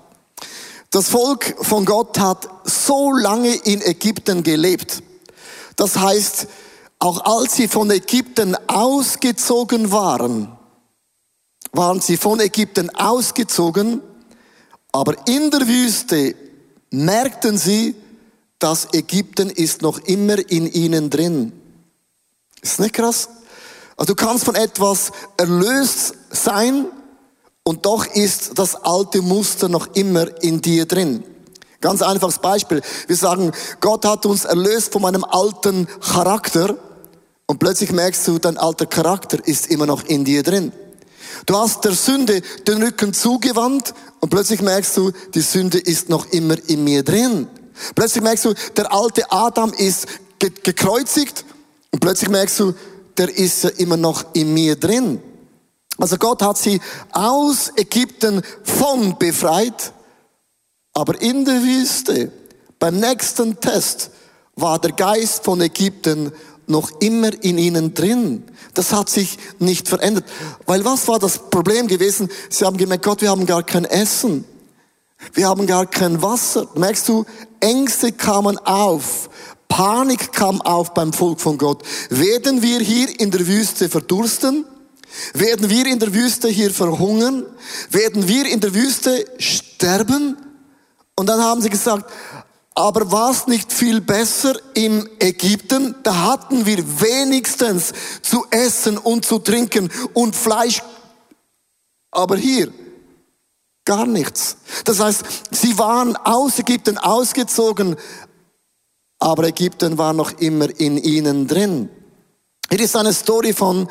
Das 0.90 1.08
Volk 1.08 1.56
von 1.60 1.86
Gott 1.86 2.18
hat 2.18 2.48
so 2.64 3.12
lange 3.12 3.54
in 3.54 3.80
Ägypten 3.80 4.42
gelebt. 4.42 5.02
Das 5.76 5.98
heißt, 5.98 6.48
auch 7.02 7.24
als 7.24 7.56
sie 7.56 7.66
von 7.66 7.90
Ägypten 7.90 8.54
ausgezogen 8.68 9.90
waren, 9.90 10.56
waren 11.72 12.00
sie 12.00 12.16
von 12.16 12.38
Ägypten 12.38 12.90
ausgezogen, 12.94 14.00
aber 14.92 15.16
in 15.26 15.50
der 15.50 15.66
Wüste 15.66 16.36
merkten 16.90 17.58
sie, 17.58 17.96
dass 18.60 18.94
Ägypten 18.94 19.50
ist 19.50 19.82
noch 19.82 19.98
immer 19.98 20.38
in 20.48 20.72
ihnen 20.72 21.10
drin. 21.10 21.52
Ist 22.60 22.78
nicht 22.78 22.94
krass? 22.94 23.28
Also 23.96 24.14
du 24.14 24.24
kannst 24.24 24.44
von 24.44 24.54
etwas 24.54 25.10
erlöst 25.36 26.14
sein 26.30 26.86
und 27.64 27.84
doch 27.84 28.06
ist 28.06 28.56
das 28.60 28.76
alte 28.76 29.22
Muster 29.22 29.68
noch 29.68 29.88
immer 29.96 30.40
in 30.44 30.62
dir 30.62 30.86
drin. 30.86 31.24
Ganz 31.80 32.00
einfaches 32.00 32.38
Beispiel. 32.38 32.80
Wir 33.08 33.16
sagen, 33.16 33.50
Gott 33.80 34.04
hat 34.04 34.24
uns 34.24 34.44
erlöst 34.44 34.92
von 34.92 35.02
meinem 35.02 35.24
alten 35.24 35.88
Charakter 36.00 36.76
und 37.52 37.58
plötzlich 37.58 37.92
merkst 37.92 38.26
du, 38.28 38.38
dein 38.38 38.56
alter 38.56 38.86
Charakter 38.86 39.46
ist 39.46 39.66
immer 39.66 39.84
noch 39.84 40.04
in 40.04 40.24
dir 40.24 40.42
drin. 40.42 40.72
Du 41.44 41.54
hast 41.54 41.84
der 41.84 41.92
Sünde 41.92 42.40
den 42.66 42.82
Rücken 42.82 43.12
zugewandt 43.12 43.92
und 44.20 44.30
plötzlich 44.30 44.62
merkst 44.62 44.96
du, 44.96 45.12
die 45.34 45.42
Sünde 45.42 45.76
ist 45.78 46.08
noch 46.08 46.24
immer 46.32 46.56
in 46.70 46.82
mir 46.82 47.02
drin. 47.02 47.46
Plötzlich 47.94 48.24
merkst 48.24 48.46
du, 48.46 48.54
der 48.74 48.90
alte 48.90 49.30
Adam 49.30 49.70
ist 49.74 50.06
gekreuzigt 50.38 51.44
und 51.90 52.00
plötzlich 52.00 52.30
merkst 52.30 52.58
du, 52.58 52.72
der 53.18 53.28
ist 53.36 53.64
ja 53.64 53.70
immer 53.76 53.98
noch 53.98 54.24
in 54.32 54.54
mir 54.54 54.76
drin. 54.76 55.20
Also 55.98 56.16
Gott 56.16 56.40
hat 56.40 56.56
sie 56.56 56.80
aus 57.10 57.70
Ägypten 57.76 58.40
von 58.64 59.18
befreit, 59.18 59.92
aber 60.94 61.20
in 61.20 61.44
der 61.44 61.62
Wüste, 61.62 62.32
beim 62.78 62.98
nächsten 62.98 63.60
Test, 63.60 64.08
war 64.56 64.78
der 64.78 64.92
Geist 64.92 65.44
von 65.44 65.60
Ägypten 65.60 66.32
noch 66.66 67.00
immer 67.00 67.30
in 67.42 67.58
ihnen 67.58 67.94
drin. 67.94 68.44
Das 68.74 68.92
hat 68.92 69.10
sich 69.10 69.38
nicht 69.58 69.88
verändert. 69.88 70.24
Weil 70.66 70.84
was 70.84 71.08
war 71.08 71.18
das 71.18 71.50
Problem 71.50 71.88
gewesen? 71.88 72.28
Sie 72.48 72.64
haben 72.64 72.76
gemerkt, 72.76 73.04
Gott, 73.04 73.20
wir 73.20 73.30
haben 73.30 73.46
gar 73.46 73.62
kein 73.62 73.84
Essen. 73.84 74.44
Wir 75.32 75.48
haben 75.48 75.66
gar 75.66 75.86
kein 75.86 76.22
Wasser. 76.22 76.68
Merkst 76.74 77.08
du, 77.08 77.24
Ängste 77.60 78.12
kamen 78.12 78.58
auf. 78.58 79.30
Panik 79.68 80.32
kam 80.32 80.60
auf 80.60 80.94
beim 80.94 81.12
Volk 81.12 81.40
von 81.40 81.58
Gott. 81.58 81.82
Werden 82.10 82.62
wir 82.62 82.80
hier 82.80 83.20
in 83.20 83.30
der 83.30 83.46
Wüste 83.46 83.88
verdursten? 83.88 84.64
Werden 85.34 85.70
wir 85.70 85.86
in 85.86 85.98
der 85.98 86.14
Wüste 86.14 86.48
hier 86.48 86.70
verhungern? 86.70 87.44
Werden 87.90 88.28
wir 88.28 88.46
in 88.46 88.60
der 88.60 88.74
Wüste 88.74 89.26
sterben? 89.38 90.36
Und 91.16 91.26
dann 91.28 91.40
haben 91.40 91.60
sie 91.60 91.70
gesagt, 91.70 92.10
aber 92.74 93.12
war 93.12 93.30
es 93.30 93.46
nicht 93.46 93.72
viel 93.72 94.00
besser 94.00 94.54
im 94.74 95.08
Ägypten? 95.18 95.94
Da 96.02 96.24
hatten 96.24 96.64
wir 96.64 96.78
wenigstens 97.00 97.92
zu 98.22 98.46
essen 98.50 98.96
und 98.96 99.26
zu 99.26 99.38
trinken 99.38 99.90
und 100.14 100.34
Fleisch. 100.34 100.82
Aber 102.10 102.36
hier 102.36 102.72
gar 103.84 104.06
nichts. 104.06 104.56
Das 104.84 105.00
heißt, 105.00 105.24
sie 105.50 105.76
waren 105.78 106.16
aus 106.16 106.58
Ägypten 106.58 106.98
ausgezogen, 106.98 107.96
aber 109.18 109.44
Ägypten 109.44 109.98
war 109.98 110.12
noch 110.12 110.32
immer 110.38 110.68
in 110.80 110.98
ihnen 110.98 111.46
drin. 111.46 111.88
Hier 112.70 112.80
ist 112.80 112.96
eine 112.96 113.12
Story 113.12 113.52
von, 113.52 113.88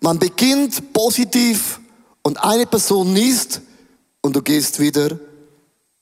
man 0.00 0.18
beginnt 0.18 0.92
positiv 0.92 1.80
und 2.22 2.42
eine 2.42 2.66
Person 2.66 3.12
niest 3.12 3.62
und 4.20 4.36
du 4.36 4.42
gehst 4.42 4.80
wieder 4.80 5.18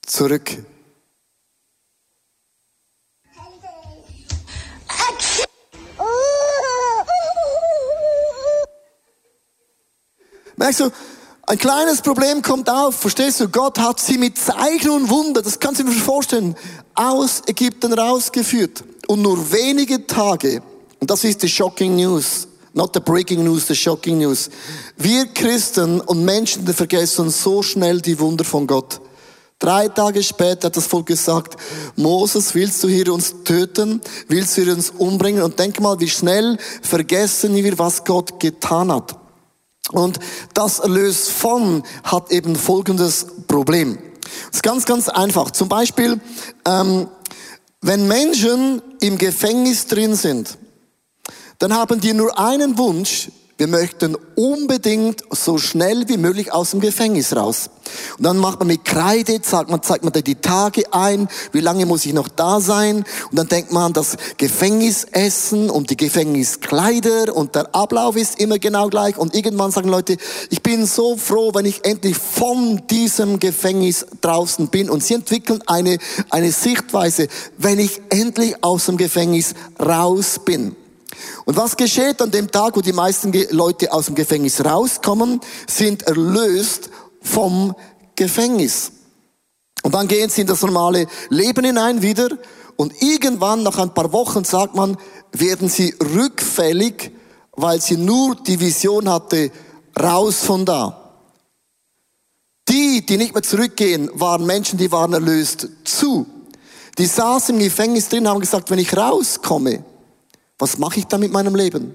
zurück. 0.04 0.58
Merkst 10.56 10.80
du, 10.80 10.90
ein 11.48 11.58
kleines 11.58 12.00
Problem 12.00 12.42
kommt 12.42 12.68
auf, 12.68 12.96
verstehst 12.96 13.40
du? 13.40 13.48
Gott 13.48 13.78
hat 13.78 14.00
sie 14.00 14.18
mit 14.18 14.36
Zeichen 14.36 14.90
und 14.90 15.10
Wunder, 15.10 15.42
das 15.42 15.60
kannst 15.60 15.80
du 15.80 15.84
dir 15.84 15.92
vorstellen, 15.92 16.56
aus 16.94 17.42
Ägypten 17.46 17.92
rausgeführt. 17.92 18.82
Und 19.06 19.22
nur 19.22 19.52
wenige 19.52 20.06
Tage, 20.06 20.62
und 20.98 21.10
das 21.10 21.22
ist 21.22 21.42
die 21.42 21.48
shocking 21.48 21.94
news, 21.94 22.48
not 22.72 22.90
the 22.94 23.00
breaking 23.00 23.44
news, 23.44 23.66
the 23.68 23.76
shocking 23.76 24.18
news. 24.18 24.50
Wir 24.96 25.26
Christen 25.26 26.00
und 26.00 26.24
Menschen 26.24 26.66
vergessen 26.66 27.30
so 27.30 27.62
schnell 27.62 28.00
die 28.00 28.18
Wunder 28.18 28.44
von 28.44 28.66
Gott. 28.66 29.00
Drei 29.58 29.88
Tage 29.88 30.22
später 30.22 30.66
hat 30.66 30.76
das 30.76 30.86
Volk 30.86 31.06
gesagt, 31.06 31.56
Moses, 31.96 32.54
willst 32.54 32.82
du 32.82 32.88
hier 32.88 33.12
uns 33.12 33.34
töten? 33.44 34.00
Willst 34.28 34.56
du 34.56 34.62
hier 34.62 34.74
uns 34.74 34.90
umbringen? 34.90 35.42
Und 35.42 35.58
denk 35.58 35.80
mal, 35.80 35.98
wie 36.00 36.10
schnell 36.10 36.58
vergessen 36.82 37.54
wir, 37.54 37.78
was 37.78 38.04
Gott 38.04 38.40
getan 38.40 38.92
hat. 38.92 39.25
Und 39.92 40.18
das 40.54 40.80
Erlös 40.80 41.28
von 41.28 41.82
hat 42.02 42.30
eben 42.30 42.56
folgendes 42.56 43.26
Problem. 43.46 43.98
Das 44.46 44.56
ist 44.56 44.62
ganz, 44.62 44.84
ganz 44.84 45.08
einfach. 45.08 45.50
Zum 45.50 45.68
Beispiel, 45.68 46.20
ähm, 46.66 47.08
wenn 47.80 48.08
Menschen 48.08 48.82
im 49.00 49.18
Gefängnis 49.18 49.86
drin 49.86 50.16
sind, 50.16 50.58
dann 51.58 51.74
haben 51.74 52.00
die 52.00 52.12
nur 52.12 52.38
einen 52.38 52.76
Wunsch, 52.78 53.30
wir 53.58 53.68
möchten 53.68 54.16
unbedingt 54.34 55.22
so 55.30 55.56
schnell 55.56 56.08
wie 56.08 56.18
möglich 56.18 56.52
aus 56.52 56.72
dem 56.72 56.80
Gefängnis 56.80 57.34
raus. 57.34 57.70
Und 58.18 58.24
dann 58.24 58.36
macht 58.36 58.58
man 58.58 58.68
mit 58.68 58.84
Kreide, 58.84 59.40
zeigt 59.40 59.70
man, 59.70 59.82
zeigt 59.82 60.04
man 60.04 60.12
da 60.12 60.20
die 60.20 60.34
Tage 60.34 60.92
ein, 60.92 61.28
wie 61.52 61.60
lange 61.60 61.86
muss 61.86 62.04
ich 62.04 62.12
noch 62.12 62.28
da 62.28 62.60
sein. 62.60 63.04
Und 63.30 63.38
dann 63.38 63.48
denkt 63.48 63.72
man 63.72 63.84
an 63.84 63.92
das 63.94 64.18
Gefängnisessen 64.36 65.70
und 65.70 65.88
die 65.88 65.96
Gefängniskleider 65.96 67.34
und 67.34 67.54
der 67.54 67.74
Ablauf 67.74 68.16
ist 68.16 68.38
immer 68.38 68.58
genau 68.58 68.88
gleich. 68.88 69.16
Und 69.16 69.34
irgendwann 69.34 69.70
sagen 69.70 69.88
Leute, 69.88 70.18
ich 70.50 70.62
bin 70.62 70.84
so 70.84 71.16
froh, 71.16 71.52
wenn 71.54 71.64
ich 71.64 71.82
endlich 71.86 72.18
von 72.18 72.82
diesem 72.90 73.38
Gefängnis 73.38 74.04
draußen 74.20 74.68
bin. 74.68 74.90
Und 74.90 75.02
sie 75.02 75.14
entwickeln 75.14 75.62
eine, 75.66 75.96
eine 76.28 76.52
Sichtweise, 76.52 77.28
wenn 77.56 77.78
ich 77.78 78.02
endlich 78.10 78.62
aus 78.62 78.84
dem 78.84 78.98
Gefängnis 78.98 79.54
raus 79.80 80.40
bin. 80.44 80.76
Und 81.44 81.56
was 81.56 81.76
geschieht 81.76 82.20
an 82.20 82.30
dem 82.30 82.50
Tag, 82.50 82.76
wo 82.76 82.80
die 82.80 82.92
meisten 82.92 83.32
Leute 83.50 83.92
aus 83.92 84.06
dem 84.06 84.14
Gefängnis 84.14 84.64
rauskommen, 84.64 85.40
sind 85.66 86.02
erlöst 86.02 86.90
vom 87.20 87.74
Gefängnis. 88.14 88.92
Und 89.82 89.94
dann 89.94 90.08
gehen 90.08 90.30
sie 90.30 90.40
in 90.40 90.46
das 90.46 90.62
normale 90.62 91.06
Leben 91.28 91.64
hinein 91.64 92.02
wieder 92.02 92.28
und 92.76 93.02
irgendwann 93.02 93.62
nach 93.62 93.78
ein 93.78 93.94
paar 93.94 94.12
Wochen 94.12 94.44
sagt 94.44 94.74
man, 94.74 94.96
werden 95.32 95.68
sie 95.68 95.94
rückfällig, 96.00 97.12
weil 97.52 97.80
sie 97.80 97.96
nur 97.96 98.34
die 98.34 98.60
Vision 98.60 99.08
hatte, 99.08 99.50
raus 99.98 100.40
von 100.40 100.64
da. 100.64 101.02
Die, 102.68 103.06
die 103.06 103.16
nicht 103.16 103.32
mehr 103.32 103.42
zurückgehen, 103.42 104.10
waren 104.14 104.44
Menschen, 104.44 104.78
die 104.78 104.90
waren 104.90 105.12
erlöst 105.12 105.68
zu. 105.84 106.26
Die 106.98 107.06
saßen 107.06 107.54
im 107.54 107.62
Gefängnis 107.62 108.08
drin, 108.08 108.28
haben 108.28 108.40
gesagt, 108.40 108.70
wenn 108.70 108.78
ich 108.78 108.96
rauskomme, 108.96 109.84
was 110.58 110.78
mache 110.78 111.00
ich 111.00 111.06
da 111.06 111.18
mit 111.18 111.32
meinem 111.32 111.54
Leben? 111.54 111.94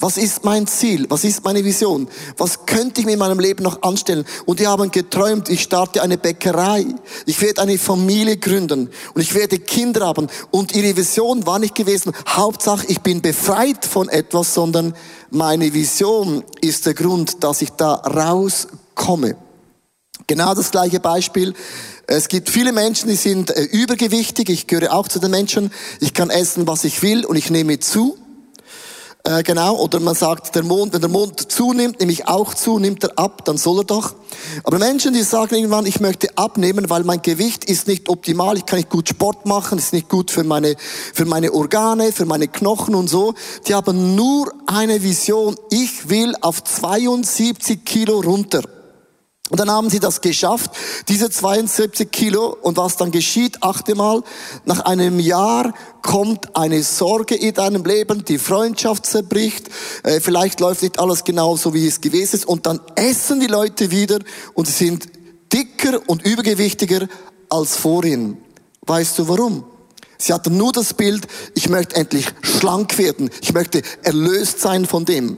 Was 0.00 0.16
ist 0.16 0.44
mein 0.44 0.66
Ziel? 0.66 1.06
Was 1.08 1.22
ist 1.22 1.44
meine 1.44 1.64
Vision? 1.64 2.08
Was 2.36 2.66
könnte 2.66 3.00
ich 3.00 3.06
mit 3.06 3.18
meinem 3.18 3.38
Leben 3.38 3.62
noch 3.62 3.82
anstellen? 3.82 4.24
Und 4.44 4.58
die 4.58 4.66
haben 4.66 4.90
geträumt, 4.90 5.48
ich 5.48 5.62
starte 5.62 6.02
eine 6.02 6.18
Bäckerei. 6.18 6.84
Ich 7.26 7.40
werde 7.40 7.62
eine 7.62 7.78
Familie 7.78 8.36
gründen 8.36 8.90
und 9.14 9.20
ich 9.20 9.34
werde 9.34 9.58
Kinder 9.58 10.06
haben. 10.06 10.26
Und 10.50 10.74
ihre 10.74 10.96
Vision 10.96 11.46
war 11.46 11.60
nicht 11.60 11.76
gewesen, 11.76 12.12
Hauptsache 12.28 12.86
ich 12.88 13.00
bin 13.02 13.22
befreit 13.22 13.84
von 13.84 14.08
etwas, 14.08 14.52
sondern 14.52 14.94
meine 15.30 15.72
Vision 15.72 16.42
ist 16.60 16.86
der 16.86 16.94
Grund, 16.94 17.44
dass 17.44 17.62
ich 17.62 17.70
da 17.70 17.94
rauskomme. 17.94 19.36
Genau 20.26 20.54
das 20.54 20.70
gleiche 20.70 21.00
Beispiel. 21.00 21.54
Es 22.06 22.28
gibt 22.28 22.50
viele 22.50 22.72
Menschen, 22.72 23.08
die 23.08 23.16
sind 23.16 23.50
äh, 23.50 23.62
übergewichtig. 23.62 24.50
Ich 24.50 24.66
gehöre 24.66 24.92
auch 24.92 25.08
zu 25.08 25.18
den 25.18 25.30
Menschen. 25.30 25.72
Ich 26.00 26.12
kann 26.12 26.30
essen, 26.30 26.66
was 26.66 26.84
ich 26.84 27.02
will 27.02 27.24
und 27.24 27.36
ich 27.36 27.50
nehme 27.50 27.78
zu. 27.80 28.18
Äh, 29.26 29.42
genau. 29.42 29.76
Oder 29.76 30.00
man 30.00 30.14
sagt, 30.14 30.54
der 30.54 30.64
Mond, 30.64 30.92
wenn 30.92 31.00
der 31.00 31.08
Mond 31.08 31.50
zunimmt, 31.50 32.00
nehme 32.00 32.12
ich 32.12 32.28
auch 32.28 32.52
zu, 32.52 32.78
nimmt 32.78 33.04
er 33.04 33.18
ab, 33.18 33.46
dann 33.46 33.56
soll 33.56 33.78
er 33.78 33.84
doch. 33.84 34.14
Aber 34.64 34.78
Menschen, 34.78 35.14
die 35.14 35.22
sagen 35.22 35.54
irgendwann, 35.54 35.86
ich 35.86 35.98
möchte 35.98 36.28
abnehmen, 36.36 36.90
weil 36.90 37.04
mein 37.04 37.22
Gewicht 37.22 37.64
ist 37.64 37.88
nicht 37.88 38.10
optimal, 38.10 38.58
ich 38.58 38.66
kann 38.66 38.78
nicht 38.78 38.90
gut 38.90 39.08
Sport 39.08 39.46
machen, 39.46 39.78
ist 39.78 39.94
nicht 39.94 40.10
gut 40.10 40.30
für 40.30 40.44
meine, 40.44 40.76
für 41.14 41.24
meine 41.24 41.54
Organe, 41.54 42.12
für 42.12 42.26
meine 42.26 42.48
Knochen 42.48 42.94
und 42.94 43.08
so. 43.08 43.32
Die 43.66 43.74
haben 43.74 44.14
nur 44.14 44.52
eine 44.66 45.02
Vision. 45.02 45.56
Ich 45.70 46.10
will 46.10 46.34
auf 46.42 46.62
72 46.62 47.82
Kilo 47.82 48.20
runter. 48.20 48.73
Und 49.50 49.60
dann 49.60 49.70
haben 49.70 49.90
sie 49.90 50.00
das 50.00 50.22
geschafft, 50.22 50.70
diese 51.08 51.28
72 51.28 52.10
Kilo. 52.10 52.56
Und 52.62 52.78
was 52.78 52.96
dann 52.96 53.10
geschieht, 53.10 53.62
achte 53.62 53.94
mal, 53.94 54.22
nach 54.64 54.80
einem 54.80 55.20
Jahr 55.20 55.74
kommt 56.00 56.56
eine 56.56 56.82
Sorge 56.82 57.34
in 57.34 57.52
deinem 57.52 57.84
Leben, 57.84 58.24
die 58.24 58.38
Freundschaft 58.38 59.04
zerbricht, 59.04 59.68
äh, 60.02 60.20
vielleicht 60.20 60.60
läuft 60.60 60.82
nicht 60.82 60.98
alles 60.98 61.24
genau 61.24 61.56
so, 61.56 61.74
wie 61.74 61.86
es 61.86 62.00
gewesen 62.00 62.36
ist. 62.36 62.46
Und 62.46 62.64
dann 62.64 62.80
essen 62.94 63.38
die 63.38 63.46
Leute 63.46 63.90
wieder 63.90 64.18
und 64.54 64.66
sie 64.66 64.86
sind 64.86 65.08
dicker 65.52 66.00
und 66.06 66.24
übergewichtiger 66.24 67.06
als 67.50 67.76
vorhin. 67.76 68.38
Weißt 68.86 69.18
du 69.18 69.28
warum? 69.28 69.64
Sie 70.16 70.32
hatten 70.32 70.56
nur 70.56 70.72
das 70.72 70.94
Bild, 70.94 71.26
ich 71.54 71.68
möchte 71.68 71.96
endlich 71.96 72.26
schlank 72.40 72.96
werden, 72.96 73.28
ich 73.42 73.52
möchte 73.52 73.82
erlöst 74.02 74.60
sein 74.60 74.86
von 74.86 75.04
dem. 75.04 75.36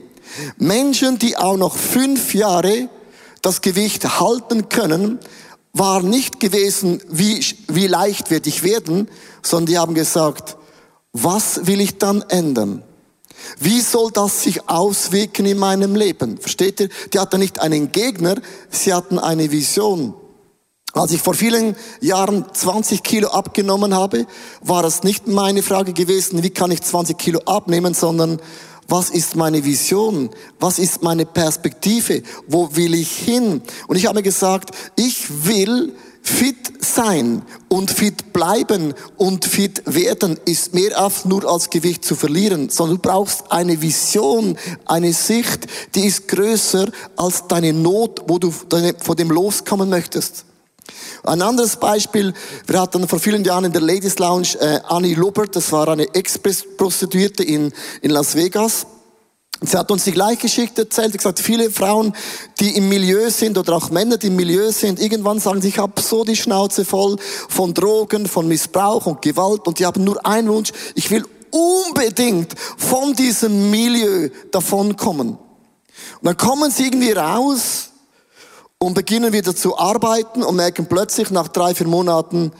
Menschen, 0.57 1.19
die 1.19 1.35
auch 1.35 1.57
noch 1.57 1.75
fünf 1.75 2.33
Jahre 2.33 2.89
das 3.47 3.61
Gewicht 3.61 4.19
halten 4.19 4.67
können, 4.67 5.19
war 5.71 6.03
nicht 6.03 6.41
gewesen, 6.41 7.01
wie, 7.07 7.45
wie 7.69 7.87
leicht 7.87 8.29
werde 8.29 8.49
ich 8.49 8.61
werden, 8.61 9.07
sondern 9.41 9.65
die 9.67 9.77
haben 9.77 9.93
gesagt, 9.93 10.57
was 11.13 11.65
will 11.65 11.79
ich 11.79 11.97
dann 11.97 12.23
ändern? 12.23 12.83
Wie 13.57 13.79
soll 13.79 14.11
das 14.11 14.43
sich 14.43 14.67
auswirken 14.69 15.45
in 15.45 15.57
meinem 15.57 15.95
Leben? 15.95 16.37
Versteht 16.39 16.81
ihr? 16.81 16.89
Die 17.13 17.19
hatten 17.19 17.39
nicht 17.39 17.61
einen 17.61 17.93
Gegner, 17.93 18.35
sie 18.69 18.93
hatten 18.93 19.17
eine 19.17 19.49
Vision. 19.49 20.13
Als 20.91 21.13
ich 21.13 21.21
vor 21.21 21.33
vielen 21.33 21.77
Jahren 22.01 22.45
20 22.51 23.01
Kilo 23.01 23.29
abgenommen 23.29 23.95
habe, 23.95 24.25
war 24.59 24.83
es 24.83 25.03
nicht 25.03 25.25
meine 25.27 25.63
Frage 25.63 25.93
gewesen, 25.93 26.43
wie 26.43 26.49
kann 26.49 26.71
ich 26.71 26.81
20 26.81 27.17
Kilo 27.17 27.39
abnehmen, 27.45 27.93
sondern 27.93 28.41
was 28.87 29.09
ist 29.09 29.35
meine 29.35 29.63
Vision? 29.63 30.29
Was 30.59 30.79
ist 30.79 31.03
meine 31.03 31.25
Perspektive? 31.25 32.23
Wo 32.47 32.75
will 32.75 32.93
ich 32.93 33.11
hin? 33.11 33.61
Und 33.87 33.95
ich 33.97 34.05
habe 34.05 34.23
gesagt, 34.23 34.71
ich 34.95 35.45
will 35.45 35.93
fit 36.21 36.83
sein 36.83 37.41
und 37.69 37.89
fit 37.89 38.33
bleiben 38.33 38.93
und 39.15 39.45
fit 39.45 39.81
werden 39.85 40.37
ist 40.45 40.73
mehr 40.73 40.99
als 40.99 41.23
nur 41.23 41.49
als 41.49 41.69
Gewicht 41.69 42.03
zu 42.03 42.15
verlieren, 42.15 42.69
sondern 42.69 42.97
du 42.97 43.01
brauchst 43.01 43.49
eine 43.49 43.81
Vision, 43.81 44.57
eine 44.85 45.13
Sicht, 45.13 45.67
die 45.95 46.05
ist 46.05 46.27
größer 46.27 46.89
als 47.15 47.47
deine 47.47 47.71
Not, 47.71 48.23
wo 48.27 48.39
du 48.39 48.51
von 48.51 49.15
dem 49.15 49.31
loskommen 49.31 49.89
möchtest. 49.89 50.45
Ein 51.23 51.41
anderes 51.41 51.77
Beispiel, 51.77 52.33
wir 52.65 52.81
hatten 52.81 53.07
vor 53.07 53.19
vielen 53.19 53.43
Jahren 53.43 53.65
in 53.65 53.73
der 53.73 53.81
Ladies 53.81 54.19
Lounge 54.19 54.55
äh, 54.59 54.79
Annie 54.87 55.15
Lubert, 55.15 55.55
das 55.55 55.71
war 55.71 55.87
eine 55.87 56.13
Ex-Prostituierte 56.13 57.43
in, 57.43 57.73
in 58.01 58.11
Las 58.11 58.35
Vegas. 58.35 58.87
Sie 59.61 59.75
hat 59.75 59.89
uns 59.89 60.03
die 60.03 60.11
gleiche 60.11 60.43
Geschichte 60.43 60.83
erzählt. 60.83 61.13
Sie 61.13 61.17
gesagt, 61.17 61.39
viele 61.39 61.71
Frauen, 61.71 62.13
die 62.59 62.77
im 62.77 62.89
Milieu 62.89 63.29
sind 63.31 63.57
oder 63.57 63.73
auch 63.75 63.89
Männer, 63.89 64.17
die 64.17 64.27
im 64.27 64.35
Milieu 64.35 64.71
sind, 64.71 64.99
irgendwann 64.99 65.39
sagen 65.39 65.61
sie, 65.61 65.69
ich 65.69 65.79
habe 65.79 65.99
so 65.99 66.23
die 66.23 66.35
Schnauze 66.35 66.85
voll 66.85 67.17
von 67.49 67.73
Drogen, 67.73 68.27
von 68.27 68.47
Missbrauch 68.47 69.07
und 69.07 69.21
Gewalt 69.23 69.65
und 69.65 69.79
die 69.79 69.85
haben 69.85 70.03
nur 70.03 70.23
einen 70.25 70.49
Wunsch, 70.49 70.71
ich 70.93 71.09
will 71.09 71.25
unbedingt 71.49 72.53
von 72.77 73.13
diesem 73.13 73.71
Milieu 73.71 74.29
davonkommen. 74.51 75.29
Und 75.29 75.39
dann 76.21 76.37
kommen 76.37 76.69
sie 76.69 76.85
irgendwie 76.85 77.13
raus 77.13 77.86
und 78.79 78.93
beginnen 78.93 79.33
wieder 79.33 79.55
zu 79.55 79.77
arbeiten 79.77 80.43
und 80.43 80.55
merken 80.55 80.85
plötzlich 80.87 81.31
nach 81.31 81.47
drei, 81.47 81.73
vier 81.73 81.87
Monaten, 81.87 82.51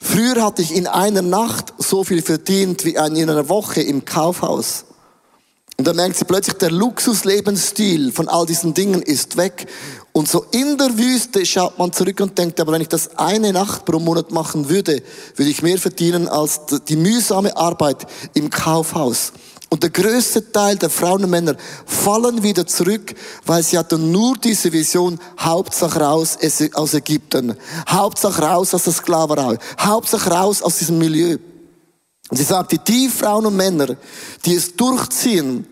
früher 0.00 0.44
hatte 0.44 0.62
ich 0.62 0.74
in 0.74 0.86
einer 0.86 1.22
Nacht 1.22 1.72
so 1.78 2.04
viel 2.04 2.22
verdient 2.22 2.84
wie 2.84 2.94
in 2.94 3.30
einer 3.30 3.48
Woche 3.48 3.80
im 3.80 4.04
Kaufhaus. 4.04 4.84
Und 5.76 5.88
dann 5.88 5.96
merkt 5.96 6.16
sie 6.16 6.24
plötzlich, 6.24 6.56
der 6.58 6.70
Luxuslebensstil 6.70 8.12
von 8.12 8.28
all 8.28 8.46
diesen 8.46 8.74
Dingen 8.74 9.02
ist 9.02 9.36
weg. 9.36 9.66
Und 10.12 10.28
so 10.28 10.46
in 10.52 10.78
der 10.78 10.96
Wüste 10.96 11.44
schaut 11.44 11.78
man 11.78 11.92
zurück 11.92 12.20
und 12.20 12.38
denkt, 12.38 12.60
aber 12.60 12.72
wenn 12.72 12.80
ich 12.80 12.88
das 12.88 13.16
eine 13.18 13.52
Nacht 13.52 13.84
pro 13.84 13.98
Monat 13.98 14.30
machen 14.30 14.68
würde, 14.68 15.02
würde 15.34 15.50
ich 15.50 15.62
mehr 15.62 15.78
verdienen 15.78 16.28
als 16.28 16.60
die 16.86 16.94
mühsame 16.94 17.56
Arbeit 17.56 18.06
im 18.34 18.50
Kaufhaus. 18.50 19.32
Und 19.70 19.82
der 19.82 19.90
größte 19.90 20.52
Teil 20.52 20.76
der 20.76 20.90
Frauen 20.90 21.24
und 21.24 21.30
Männer 21.30 21.56
fallen 21.86 22.42
wieder 22.42 22.66
zurück, 22.66 23.14
weil 23.44 23.62
sie 23.62 23.76
hatten 23.76 24.12
nur 24.12 24.36
diese 24.36 24.72
Vision, 24.72 25.18
Hauptsache 25.38 26.00
raus 26.00 26.38
aus 26.74 26.94
Ägypten, 26.94 27.56
Hauptsache 27.88 28.42
raus 28.42 28.74
aus 28.74 28.84
der 28.84 28.92
Sklaverei, 28.92 29.58
Hauptsache 29.80 30.30
raus 30.30 30.62
aus 30.62 30.78
diesem 30.78 30.98
Milieu. 30.98 31.38
Und 32.30 32.36
sie 32.36 32.44
sagte, 32.44 32.78
die 32.78 33.08
Frauen 33.08 33.46
und 33.46 33.56
Männer, 33.56 33.96
die 34.44 34.54
es 34.54 34.76
durchziehen, 34.76 35.66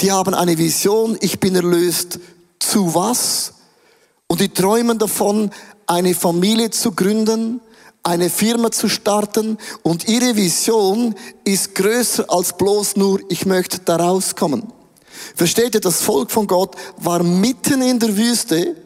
die 0.00 0.10
haben 0.10 0.34
eine 0.34 0.58
Vision, 0.58 1.16
ich 1.20 1.38
bin 1.38 1.54
erlöst 1.54 2.18
zu 2.58 2.94
was? 2.94 3.52
Und 4.26 4.40
die 4.40 4.48
träumen 4.48 4.98
davon, 4.98 5.50
eine 5.86 6.14
Familie 6.14 6.70
zu 6.70 6.92
gründen, 6.92 7.60
eine 8.04 8.30
Firma 8.30 8.70
zu 8.70 8.88
starten 8.88 9.58
und 9.82 10.06
ihre 10.08 10.36
Vision 10.36 11.14
ist 11.42 11.74
größer 11.74 12.26
als 12.28 12.56
bloß 12.56 12.96
nur, 12.96 13.20
ich 13.30 13.46
möchte 13.46 13.80
da 13.80 13.96
rauskommen. 13.96 14.64
Versteht 15.34 15.74
ihr, 15.74 15.80
das 15.80 16.02
Volk 16.02 16.30
von 16.30 16.46
Gott 16.46 16.76
war 16.98 17.22
mitten 17.22 17.82
in 17.82 17.98
der 17.98 18.16
Wüste, 18.16 18.76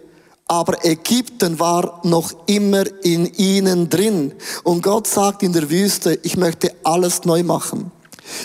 aber 0.47 0.85
Ägypten 0.85 1.59
war 1.59 2.01
noch 2.05 2.33
immer 2.47 2.85
in 3.03 3.27
ihnen 3.35 3.91
drin. 3.91 4.33
Und 4.63 4.83
Gott 4.83 5.07
sagt 5.07 5.43
in 5.43 5.53
der 5.53 5.69
Wüste, 5.69 6.19
ich 6.23 6.37
möchte 6.37 6.75
alles 6.85 7.25
neu 7.25 7.43
machen. 7.43 7.91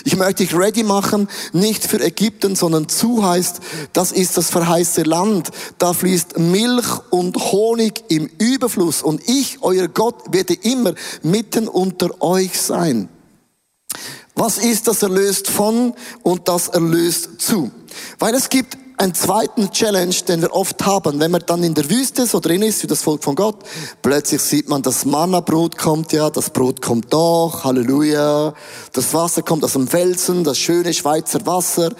Ich 0.04 0.16
möchte 0.16 0.44
dich 0.44 0.54
ready 0.54 0.82
machen, 0.82 1.28
nicht 1.52 1.84
für 1.84 2.00
Ägypten, 2.00 2.56
sondern 2.56 2.88
zu 2.88 3.24
heißt, 3.24 3.60
das 3.92 4.12
ist 4.12 4.36
das 4.36 4.50
verheißte 4.50 5.02
Land. 5.02 5.50
Da 5.78 5.92
fließt 5.92 6.38
Milch 6.38 6.86
und 7.10 7.36
Honig 7.36 8.04
im 8.08 8.30
Überfluss 8.38 9.02
und 9.02 9.28
ich, 9.28 9.58
euer 9.62 9.88
Gott, 9.88 10.32
werde 10.32 10.54
immer 10.54 10.94
mitten 11.22 11.68
unter 11.68 12.22
euch 12.22 12.60
sein. 12.60 13.08
Was 14.34 14.58
ist 14.58 14.88
das 14.88 15.02
erlöst 15.02 15.48
von 15.48 15.94
und 16.22 16.48
das 16.48 16.68
erlöst 16.68 17.40
zu? 17.40 17.70
Weil 18.18 18.34
es 18.34 18.48
gibt 18.48 18.76
einen 18.96 19.14
zweiten 19.14 19.70
Challenge, 19.70 20.14
den 20.28 20.42
wir 20.42 20.52
oft 20.52 20.84
haben, 20.86 21.18
wenn 21.18 21.30
man 21.30 21.42
dann 21.46 21.64
in 21.64 21.74
der 21.74 21.90
Wüste 21.90 22.26
so 22.26 22.38
drin 22.38 22.62
ist, 22.62 22.82
wie 22.82 22.86
das 22.86 23.02
Volk 23.02 23.24
von 23.24 23.34
Gott, 23.34 23.56
plötzlich 24.02 24.40
sieht 24.40 24.68
man, 24.68 24.82
das 24.82 25.04
Manna-Brot 25.04 25.76
kommt 25.76 26.12
ja, 26.12 26.30
das 26.30 26.50
Brot 26.50 26.80
kommt 26.80 27.12
doch, 27.12 27.64
Halleluja, 27.64 28.54
das 28.92 29.12
Wasser 29.12 29.42
kommt 29.42 29.64
aus 29.64 29.72
dem 29.72 29.88
Felsen, 29.88 30.44
das 30.44 30.58
schöne 30.58 30.94
Schweizer 30.94 31.44
Wasser. 31.44 31.92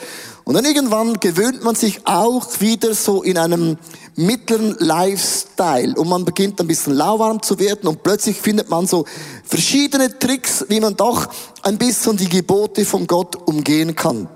Und 0.45 0.55
dann 0.55 0.65
irgendwann 0.65 1.15
gewöhnt 1.21 1.65
man 1.65 1.75
sich 1.75 2.07
auch 2.07 2.61
wieder 2.61 2.95
so 2.95 3.23
in 3.23 3.39
einem 3.39 3.79
mittleren 4.15 4.77
Lifestyle 4.79 5.95
und 5.97 6.09
man 6.09 6.25
beginnt 6.25 6.61
ein 6.61 6.67
bisschen 6.67 6.95
lauwarm 6.95 7.43
zu 7.43 7.59
werden 7.59 7.89
und 7.89 8.03
plötzlich 8.03 8.37
findet 8.41 8.69
man 8.69 8.87
so 8.87 9.07
verschiedene 9.43 10.19
Tricks, 10.19 10.67
wie 10.69 10.81
man 10.81 10.97
doch 10.97 11.27
ein 11.63 11.79
bisschen 11.79 12.17
die 12.19 12.29
Gebote 12.29 12.85
von 12.85 13.07
Gott 13.07 13.37
umgehen 13.37 13.97
kann. 13.97 14.29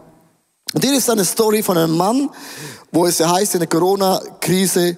Und 0.75 0.85
hier 0.85 0.97
ist 0.97 1.09
eine 1.09 1.25
Story 1.25 1.63
von 1.63 1.79
einem 1.79 1.97
Mann, 1.97 2.31
wo 2.93 3.07
es 3.07 3.21
heißt, 3.21 3.55
in 3.55 3.61
der 3.61 3.69
Corona-Krise 3.69 4.97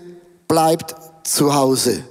bleibt 0.48 0.94
zu 1.22 1.54
Hause. 1.54 2.04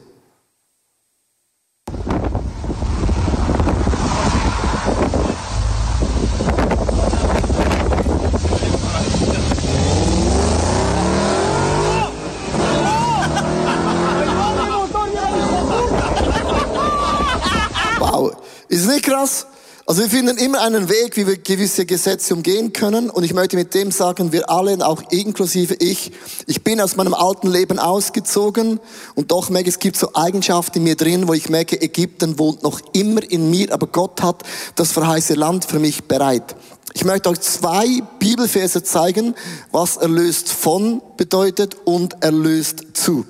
Wow, 17.99 18.31
ist 18.69 18.87
nicht 18.87 19.03
krass? 19.03 19.48
Also 19.89 20.03
wir 20.03 20.09
finden 20.11 20.37
immer 20.37 20.61
einen 20.61 20.87
Weg, 20.87 21.17
wie 21.17 21.25
wir 21.25 21.37
gewisse 21.37 21.87
Gesetze 21.87 22.35
umgehen 22.35 22.73
können. 22.73 23.09
Und 23.09 23.23
ich 23.23 23.33
möchte 23.33 23.55
mit 23.55 23.73
dem 23.73 23.89
sagen, 23.89 24.31
wir 24.31 24.47
alle, 24.47 24.85
auch 24.85 25.01
inklusive 25.09 25.73
ich, 25.79 26.11
ich 26.45 26.63
bin 26.63 26.79
aus 26.79 26.95
meinem 26.95 27.15
alten 27.15 27.47
Leben 27.47 27.79
ausgezogen 27.79 28.79
und 29.15 29.31
doch 29.31 29.49
merke, 29.49 29.67
es 29.67 29.79
gibt 29.79 29.97
so 29.97 30.13
Eigenschaften 30.13 30.77
in 30.77 30.83
mir 30.83 30.95
drin, 30.95 31.27
wo 31.27 31.33
ich 31.33 31.49
merke, 31.49 31.81
Ägypten 31.81 32.37
wohnt 32.37 32.61
noch 32.61 32.81
immer 32.93 33.23
in 33.31 33.49
mir, 33.49 33.73
aber 33.73 33.87
Gott 33.87 34.21
hat 34.21 34.43
das 34.75 34.91
verheiße 34.91 35.33
Land 35.33 35.65
für 35.65 35.79
mich 35.79 36.03
bereit. 36.03 36.55
Ich 36.93 37.03
möchte 37.03 37.29
euch 37.29 37.39
zwei 37.39 37.87
Bibelverse 38.19 38.83
zeigen, 38.83 39.33
was 39.71 39.97
erlöst 39.97 40.49
von 40.49 41.01
bedeutet 41.17 41.75
und 41.85 42.21
erlöst 42.21 42.85
zu. 42.93 43.25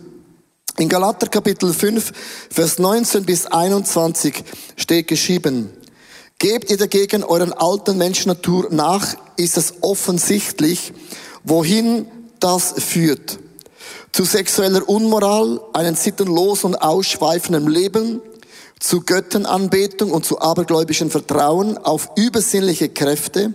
In 0.78 0.90
Galater 0.90 1.28
Kapitel 1.28 1.74
5, 1.74 2.12
Vers 2.50 2.80
19 2.80 3.24
bis 3.24 3.46
21 3.46 4.44
steht 4.76 5.08
geschrieben, 5.08 5.70
Gebt 6.40 6.72
ihr 6.72 6.78
dagegen 6.78 7.26
euren 7.26 7.52
alten 7.52 7.98
Menschennatur 7.98 8.70
nach, 8.72 9.18
ist 9.36 9.58
es 9.58 9.74
offensichtlich, 9.82 10.94
wohin 11.44 12.08
das 12.40 12.76
führt. 12.78 13.40
Zu 14.14 14.24
sexueller 14.24 14.88
Unmoral, 14.88 15.60
einem 15.74 15.96
sittenlosen 15.96 16.76
und 16.76 16.82
ausschweifenden 16.82 17.68
Leben, 17.68 18.22
zu 18.80 19.02
Göttenanbetung 19.02 20.12
und 20.12 20.24
zu 20.24 20.40
abergläubischen 20.40 21.12
Vertrauen 21.12 21.78
auf 21.78 22.10
übersinnliche 22.16 22.88
Kräfte, 22.88 23.54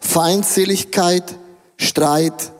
Feindseligkeit, 0.00 1.36
Streit, 1.76 2.50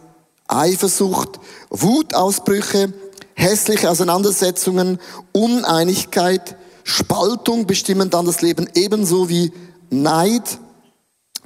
Eifersucht, 0.47 1.41
Wutausbrüche, 1.71 2.93
hässliche 3.35 3.91
Auseinandersetzungen, 3.91 5.01
Uneinigkeit, 5.33 6.57
Spaltung 6.88 7.66
bestimmen 7.66 8.11
dann 8.11 8.27
das 8.27 8.42
Leben 8.42 8.70
ebenso 8.75 9.29
wie 9.29 9.53
Neid, 9.90 10.61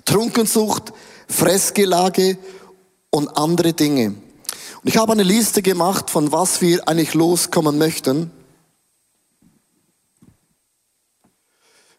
Trunkensucht, 0.05 0.92
Fressgelage 1.29 2.37
und 3.09 3.38
andere 3.38 3.72
Dinge. 3.72 4.09
Und 4.09 4.85
ich 4.85 4.98
habe 4.98 5.12
eine 5.12 5.22
Liste 5.22 5.62
gemacht, 5.62 6.11
von 6.11 6.31
was 6.31 6.61
wir 6.61 6.87
eigentlich 6.87 7.14
loskommen 7.14 7.79
möchten. 7.79 8.31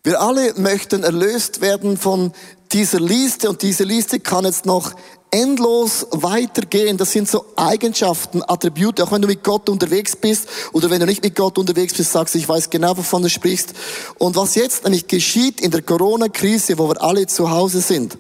Wir 0.04 0.20
alle 0.20 0.54
möchten 0.56 1.04
erlöst 1.04 1.62
werden 1.62 1.98
von 1.98 2.32
dieser 2.72 3.00
Liste 3.00 3.50
und 3.50 3.62
diese 3.62 3.84
Liste 3.84 4.20
kann 4.20 4.46
jetzt 4.46 4.66
noch 4.66 4.94
endlos 5.30 6.08
weitergehen. 6.12 6.98
Das 6.98 7.12
sind 7.12 7.30
so 7.30 7.46
Eigenschaften, 7.56 8.42
Attribute, 8.46 9.00
auch 9.00 9.12
wenn 9.12 9.22
du 9.22 9.28
mit 9.28 9.44
Gott 9.44 9.70
unterwegs 9.70 10.16
bist 10.16 10.48
oder 10.74 10.90
wenn 10.90 11.00
du 11.00 11.06
nicht 11.06 11.24
mit 11.24 11.36
Gott 11.36 11.58
unterwegs 11.58 11.94
bist, 11.94 12.12
sagst 12.12 12.34
du, 12.34 12.40
ich 12.40 12.50
weiß 12.50 12.70
genau, 12.70 12.98
wovon 12.98 13.22
du 13.22 13.30
sprichst. 13.30 13.74
Und 14.18 14.36
was 14.36 14.56
jetzt 14.56 14.84
nämlich 14.84 15.08
geschieht 15.08 15.62
in 15.62 15.72
der 15.72 15.84
Corona-Krise, 15.84 16.78
wo 16.80 16.90
wir 16.90 17.02
alle 17.02 17.28
zu 17.28 17.52
Hause 17.52 17.82
sind, 17.82 18.18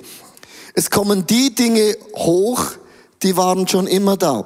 Es 0.73 0.89
kommen 0.89 1.25
die 1.27 1.53
Dinge 1.53 1.97
hoch, 2.15 2.63
die 3.23 3.35
waren 3.35 3.67
schon 3.67 3.87
immer 3.87 4.17
da. 4.17 4.45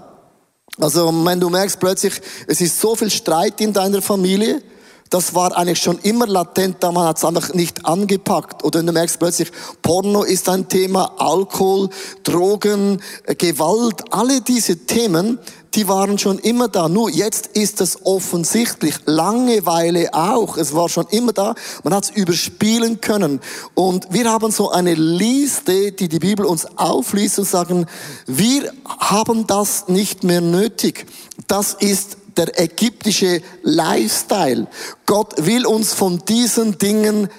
Also 0.80 1.13
wenn 1.26 1.39
du 1.39 1.50
merkst 1.50 1.80
plötzlich, 1.80 2.13
es 2.48 2.62
ist 2.62 2.80
so 2.80 2.95
viel 2.95 3.12
Streit 3.12 3.62
in 3.62 3.74
deiner 3.74 4.02
Familie, 4.02 4.62
das 5.10 5.36
war 5.36 5.56
eigentlich 5.56 5.80
schon 5.80 6.00
immer 6.00 6.26
latent 6.28 6.78
da, 6.80 6.91
man 6.91 7.08
hat 7.08 7.18
es 7.18 7.26
einfach 7.26 7.54
nicht 7.54 7.86
angepackt. 7.86 8.63
Oder 8.63 8.82
du 8.82 8.91
merkst 8.91 9.20
plötzlich, 9.20 9.52
Porno 9.82 10.24
ist 10.24 10.50
ein 10.50 10.68
Thema, 10.68 11.13
Alkohol, 11.18 11.89
Drogen, 12.24 13.02
äh, 13.26 13.36
Gewalt, 13.36 14.04
alle 14.12 14.41
diese 14.41 14.86
Themen, 14.86 15.39
die 15.76 15.88
waren 15.88 16.18
schon 16.18 16.39
immer 16.39 16.70
da. 16.70 16.88
Nur 16.88 17.10
jetzt 17.10 17.48
ist 17.48 17.82
es 17.82 18.06
offensichtlich. 18.06 18.96
Langeweile 19.06 20.13
auch. 20.13 20.58
Es 20.58 20.74
war 20.74 20.88
schon 20.88 21.06
immer 21.10 21.34
da. 21.34 21.54
Man 21.84 21.94
hat 21.94 22.06
es 22.06 22.10
überspielen 22.12 23.02
können. 23.02 23.41
Und 23.74 24.08
wir 24.12 24.32
haben 24.32 24.52
so 24.52 24.72
eine 24.72 24.94
Liste, 24.94 25.91
die 25.91 26.08
die 26.08 26.20
Bibel 26.20 26.46
uns 26.46 26.65
aufliest 26.78 27.39
und 27.39 27.48
sagen, 27.48 27.88
wir 28.26 28.72
haben 29.00 29.48
das 29.48 29.89
nicht 29.89 30.24
mehr 30.24 30.41
nötig. 30.41 31.06
Das 31.48 31.74
ist 31.74 32.18
der 32.38 32.60
ägyptische 32.60 33.41
Lifestyle. 33.63 34.67
Gott 35.06 35.45
will 35.45 35.65
uns 35.65 35.93
von 35.93 36.19
diesen 36.28 36.78
Dingen 36.78 37.30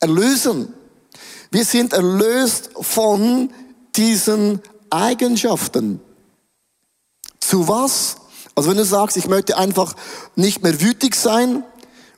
erlösen. 0.00 0.74
Wir 1.50 1.64
sind 1.64 1.92
erlöst 1.92 2.70
von 2.80 3.50
diesen 3.96 4.60
Eigenschaften. 4.90 6.00
Zu 7.40 7.68
was? 7.68 8.16
Also 8.54 8.70
wenn 8.70 8.76
du 8.76 8.84
sagst, 8.84 9.16
ich 9.16 9.26
möchte 9.26 9.56
einfach 9.56 9.94
nicht 10.36 10.62
mehr 10.62 10.80
wütig 10.80 11.14
sein 11.14 11.64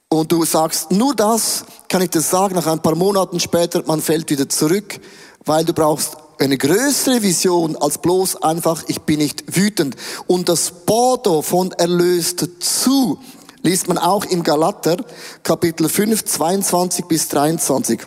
und 0.09 0.33
du 0.33 0.45
sagst 0.45 0.91
nur 0.91 1.15
das, 1.15 1.65
kann 1.89 2.03
ich 2.03 2.11
dir 2.11 2.21
sagen, 2.21 2.55
nach 2.55 2.67
ein 2.67 2.83
paar 2.83 2.95
Monaten 2.95 3.41
später, 3.41 3.83
man 3.87 4.03
fällt 4.03 4.31
wieder 4.31 4.49
zurück, 4.49 5.01
weil 5.45 5.65
du 5.65 5.73
brauchst 5.73 6.17
eine 6.43 6.59
größere 6.59 7.23
Vision 7.23 7.77
als 7.77 7.99
bloß 7.99 8.43
einfach, 8.43 8.85
ich 8.89 9.03
bin 9.03 9.19
nicht 9.19 9.57
wütend. 9.57 9.97
Und 10.27 10.49
das 10.49 10.73
Bodo 10.85 11.43
von 11.43 11.71
erlöst 11.73 12.49
zu 12.61 13.19
liest 13.63 13.89
man 13.89 13.99
auch 13.99 14.25
im 14.25 14.43
Galater, 14.43 14.97
Kapitel 15.43 15.89
5, 15.89 16.25
22 16.25 17.05
bis 17.07 17.29
23. 17.29 18.01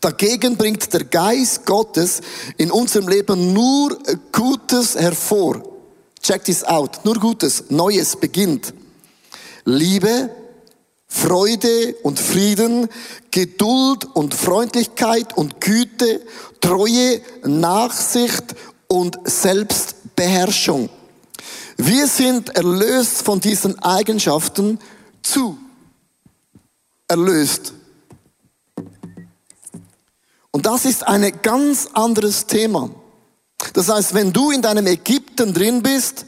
Dagegen 0.00 0.56
bringt 0.56 0.92
der 0.92 1.04
Geist 1.04 1.66
Gottes 1.66 2.20
in 2.56 2.70
unserem 2.70 3.08
Leben 3.08 3.52
nur 3.52 3.98
Gutes 4.32 4.94
hervor. 4.94 5.62
Check 6.22 6.44
this 6.44 6.64
out. 6.64 7.04
Nur 7.04 7.16
Gutes, 7.16 7.64
Neues 7.68 8.16
beginnt. 8.16 8.72
Liebe, 9.64 10.30
Freude 11.08 11.94
und 12.02 12.18
Frieden, 12.18 12.88
Geduld 13.30 14.04
und 14.14 14.34
Freundlichkeit 14.34 15.36
und 15.36 15.60
Güte, 15.60 16.20
Treue, 16.60 17.20
Nachsicht 17.44 18.54
und 18.88 19.18
Selbstbeherrschung. 19.24 20.88
Wir 21.76 22.06
sind 22.06 22.56
erlöst 22.56 23.22
von 23.22 23.40
diesen 23.40 23.78
Eigenschaften 23.80 24.78
zu. 25.22 25.58
Erlöst. 27.08 27.74
Und 30.50 30.66
das 30.66 30.86
ist 30.86 31.06
ein 31.06 31.30
ganz 31.42 31.88
anderes 31.92 32.46
Thema. 32.46 32.90
Das 33.74 33.88
heißt, 33.88 34.14
wenn 34.14 34.32
du 34.32 34.50
in 34.50 34.62
deinem 34.62 34.86
Ägypten 34.86 35.52
drin 35.52 35.82
bist, 35.82 36.24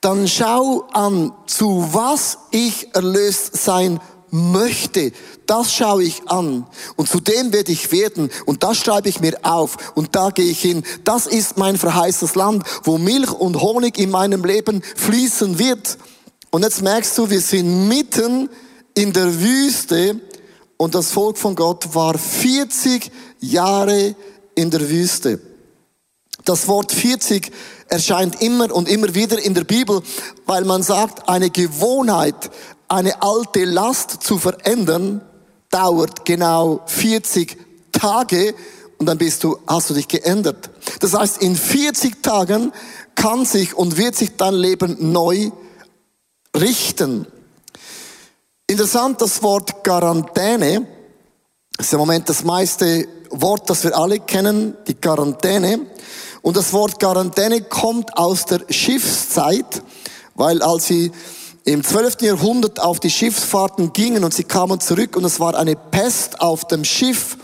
dann 0.00 0.28
schau 0.28 0.86
an, 0.92 1.32
zu 1.46 1.88
was 1.92 2.38
ich 2.50 2.94
erlöst 2.94 3.56
sein 3.56 4.00
möchte. 4.34 5.12
Das 5.46 5.72
schaue 5.72 6.02
ich 6.02 6.28
an. 6.28 6.66
Und 6.96 7.08
zu 7.08 7.20
dem 7.20 7.52
werde 7.52 7.70
ich 7.70 7.92
werden. 7.92 8.30
Und 8.46 8.64
das 8.64 8.78
schreibe 8.78 9.08
ich 9.08 9.20
mir 9.20 9.38
auf. 9.42 9.76
Und 9.94 10.16
da 10.16 10.30
gehe 10.30 10.50
ich 10.50 10.60
hin. 10.60 10.82
Das 11.04 11.26
ist 11.26 11.56
mein 11.56 11.78
verheißtes 11.78 12.34
Land, 12.34 12.64
wo 12.82 12.98
Milch 12.98 13.30
und 13.30 13.60
Honig 13.60 13.96
in 13.96 14.10
meinem 14.10 14.44
Leben 14.44 14.82
fließen 14.96 15.58
wird. 15.58 15.98
Und 16.50 16.62
jetzt 16.62 16.82
merkst 16.82 17.16
du, 17.16 17.30
wir 17.30 17.40
sind 17.40 17.88
mitten 17.88 18.50
in 18.94 19.12
der 19.12 19.40
Wüste. 19.40 20.20
Und 20.76 20.96
das 20.96 21.12
Volk 21.12 21.38
von 21.38 21.54
Gott 21.54 21.94
war 21.94 22.18
40 22.18 23.10
Jahre 23.38 24.16
in 24.56 24.70
der 24.70 24.88
Wüste. 24.90 25.40
Das 26.44 26.68
Wort 26.68 26.92
40 26.92 27.50
erscheint 27.88 28.42
immer 28.42 28.74
und 28.74 28.88
immer 28.88 29.14
wieder 29.14 29.38
in 29.38 29.54
der 29.54 29.64
Bibel, 29.64 30.02
weil 30.44 30.64
man 30.64 30.82
sagt, 30.82 31.28
eine 31.28 31.50
Gewohnheit, 31.50 32.50
eine 32.88 33.22
alte 33.22 33.64
Last 33.64 34.22
zu 34.22 34.38
verändern, 34.38 35.22
dauert 35.70 36.24
genau 36.24 36.82
40 36.86 37.56
Tage 37.92 38.54
und 38.98 39.06
dann 39.06 39.18
bist 39.18 39.42
du, 39.44 39.58
hast 39.66 39.90
du 39.90 39.94
dich 39.94 40.08
geändert. 40.08 40.70
Das 41.00 41.14
heißt, 41.14 41.38
in 41.42 41.56
40 41.56 42.22
Tagen 42.22 42.72
kann 43.14 43.44
sich 43.44 43.74
und 43.74 43.96
wird 43.96 44.16
sich 44.16 44.36
dein 44.36 44.54
Leben 44.54 45.12
neu 45.12 45.50
richten. 46.56 47.26
Interessant, 48.66 49.20
das 49.20 49.42
Wort 49.42 49.84
Quarantäne 49.84 50.86
ist 51.78 51.92
im 51.92 51.98
Moment 51.98 52.28
das 52.28 52.44
meiste 52.44 53.06
Wort, 53.30 53.68
das 53.68 53.84
wir 53.84 53.96
alle 53.96 54.20
kennen, 54.20 54.76
die 54.86 54.94
Quarantäne. 54.94 55.80
Und 56.40 56.56
das 56.56 56.72
Wort 56.72 57.00
Quarantäne 57.00 57.62
kommt 57.62 58.16
aus 58.16 58.46
der 58.46 58.60
Schiffszeit, 58.70 59.82
weil 60.34 60.62
als 60.62 60.86
sie 60.86 61.10
im 61.64 61.82
12. 61.82 62.20
Jahrhundert 62.20 62.80
auf 62.80 63.00
die 63.00 63.10
Schiffsfahrten 63.10 63.92
gingen 63.92 64.22
und 64.22 64.34
sie 64.34 64.44
kamen 64.44 64.80
zurück 64.80 65.16
und 65.16 65.24
es 65.24 65.40
war 65.40 65.54
eine 65.54 65.76
Pest 65.76 66.40
auf 66.40 66.66
dem 66.68 66.84
Schiff, 66.84 67.38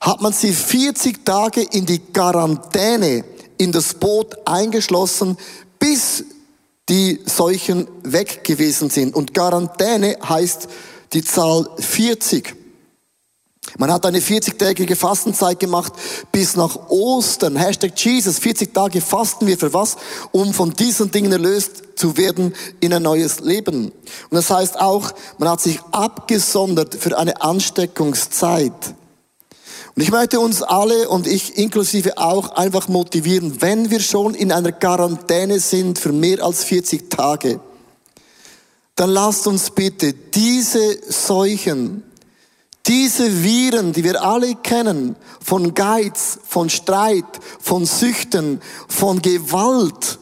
hat 0.00 0.20
man 0.20 0.32
sie 0.32 0.52
40 0.52 1.24
Tage 1.24 1.62
in 1.62 1.86
die 1.86 1.98
Quarantäne 1.98 3.24
in 3.56 3.72
das 3.72 3.94
Boot 3.94 4.36
eingeschlossen, 4.46 5.38
bis 5.78 6.24
die 6.90 7.20
Seuchen 7.24 7.88
weg 8.02 8.44
gewesen 8.44 8.90
sind. 8.90 9.14
Und 9.14 9.32
Quarantäne 9.32 10.18
heißt 10.22 10.68
die 11.14 11.24
Zahl 11.24 11.68
40. 11.78 12.54
Man 13.78 13.92
hat 13.92 14.06
eine 14.06 14.20
40-tägige 14.20 14.96
Fastenzeit 14.96 15.60
gemacht 15.60 15.92
bis 16.32 16.56
nach 16.56 16.88
Ostern. 16.88 17.56
Hashtag 17.56 17.92
Jesus. 17.96 18.38
40 18.38 18.72
Tage 18.72 19.02
fasten 19.02 19.46
wir 19.46 19.58
für 19.58 19.74
was? 19.74 19.96
Um 20.32 20.54
von 20.54 20.70
diesen 20.70 21.10
Dingen 21.10 21.30
erlöst 21.30 21.82
zu 21.96 22.16
werden 22.16 22.54
in 22.80 22.94
ein 22.94 23.02
neues 23.02 23.40
Leben. 23.40 23.86
Und 23.86 23.94
das 24.30 24.50
heißt 24.50 24.80
auch, 24.80 25.12
man 25.38 25.50
hat 25.50 25.60
sich 25.60 25.80
abgesondert 25.92 26.94
für 26.94 27.18
eine 27.18 27.42
Ansteckungszeit. 27.42 28.94
Und 29.94 30.02
ich 30.02 30.10
möchte 30.10 30.40
uns 30.40 30.62
alle 30.62 31.08
und 31.08 31.26
ich 31.26 31.56
inklusive 31.56 32.18
auch 32.18 32.50
einfach 32.50 32.88
motivieren, 32.88 33.60
wenn 33.60 33.90
wir 33.90 34.00
schon 34.00 34.34
in 34.34 34.52
einer 34.52 34.72
Quarantäne 34.72 35.58
sind 35.60 35.98
für 35.98 36.12
mehr 36.12 36.42
als 36.42 36.64
40 36.64 37.10
Tage, 37.10 37.60
dann 38.94 39.10
lasst 39.10 39.46
uns 39.46 39.70
bitte 39.70 40.12
diese 40.12 40.98
Seuchen, 41.10 42.02
diese 42.86 43.42
Viren, 43.42 43.92
die 43.92 44.04
wir 44.04 44.22
alle 44.22 44.54
kennen, 44.54 45.16
von 45.40 45.74
Geiz, 45.74 46.38
von 46.46 46.70
Streit, 46.70 47.24
von 47.60 47.84
Süchten, 47.84 48.60
von 48.88 49.20
Gewalt, 49.22 50.18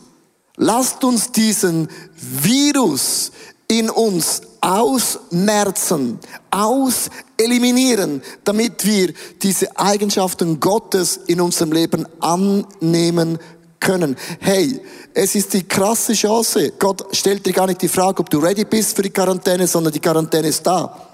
lasst 0.56 1.04
uns 1.04 1.32
diesen 1.32 1.88
Virus 2.16 3.32
in 3.68 3.90
uns 3.90 4.42
ausmerzen, 4.60 6.18
auseliminieren, 6.50 8.22
damit 8.44 8.86
wir 8.86 9.12
diese 9.42 9.76
Eigenschaften 9.78 10.58
Gottes 10.58 11.20
in 11.26 11.40
unserem 11.40 11.72
Leben 11.72 12.06
annehmen 12.20 13.38
können. 13.78 14.16
Hey, 14.40 14.80
es 15.12 15.34
ist 15.34 15.52
die 15.52 15.64
krasse 15.64 16.14
Chance. 16.14 16.72
Gott 16.78 17.04
stellt 17.14 17.44
dir 17.44 17.52
gar 17.52 17.66
nicht 17.66 17.82
die 17.82 17.88
Frage, 17.88 18.20
ob 18.20 18.30
du 18.30 18.38
ready 18.38 18.64
bist 18.64 18.96
für 18.96 19.02
die 19.02 19.10
Quarantäne, 19.10 19.66
sondern 19.66 19.92
die 19.92 20.00
Quarantäne 20.00 20.48
ist 20.48 20.66
da. 20.66 21.13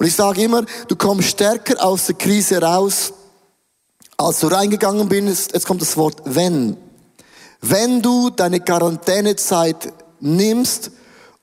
Und 0.00 0.06
ich 0.06 0.14
sage 0.14 0.42
immer, 0.42 0.64
du 0.88 0.96
kommst 0.96 1.28
stärker 1.28 1.84
aus 1.84 2.06
der 2.06 2.14
Krise 2.14 2.62
raus, 2.62 3.12
als 4.16 4.40
du 4.40 4.46
reingegangen 4.46 5.10
bist. 5.10 5.52
Jetzt 5.52 5.66
kommt 5.66 5.82
das 5.82 5.94
Wort 5.98 6.22
wenn. 6.24 6.78
Wenn 7.60 8.00
du 8.00 8.30
deine 8.30 8.60
Quarantänezeit 8.60 9.92
nimmst 10.20 10.90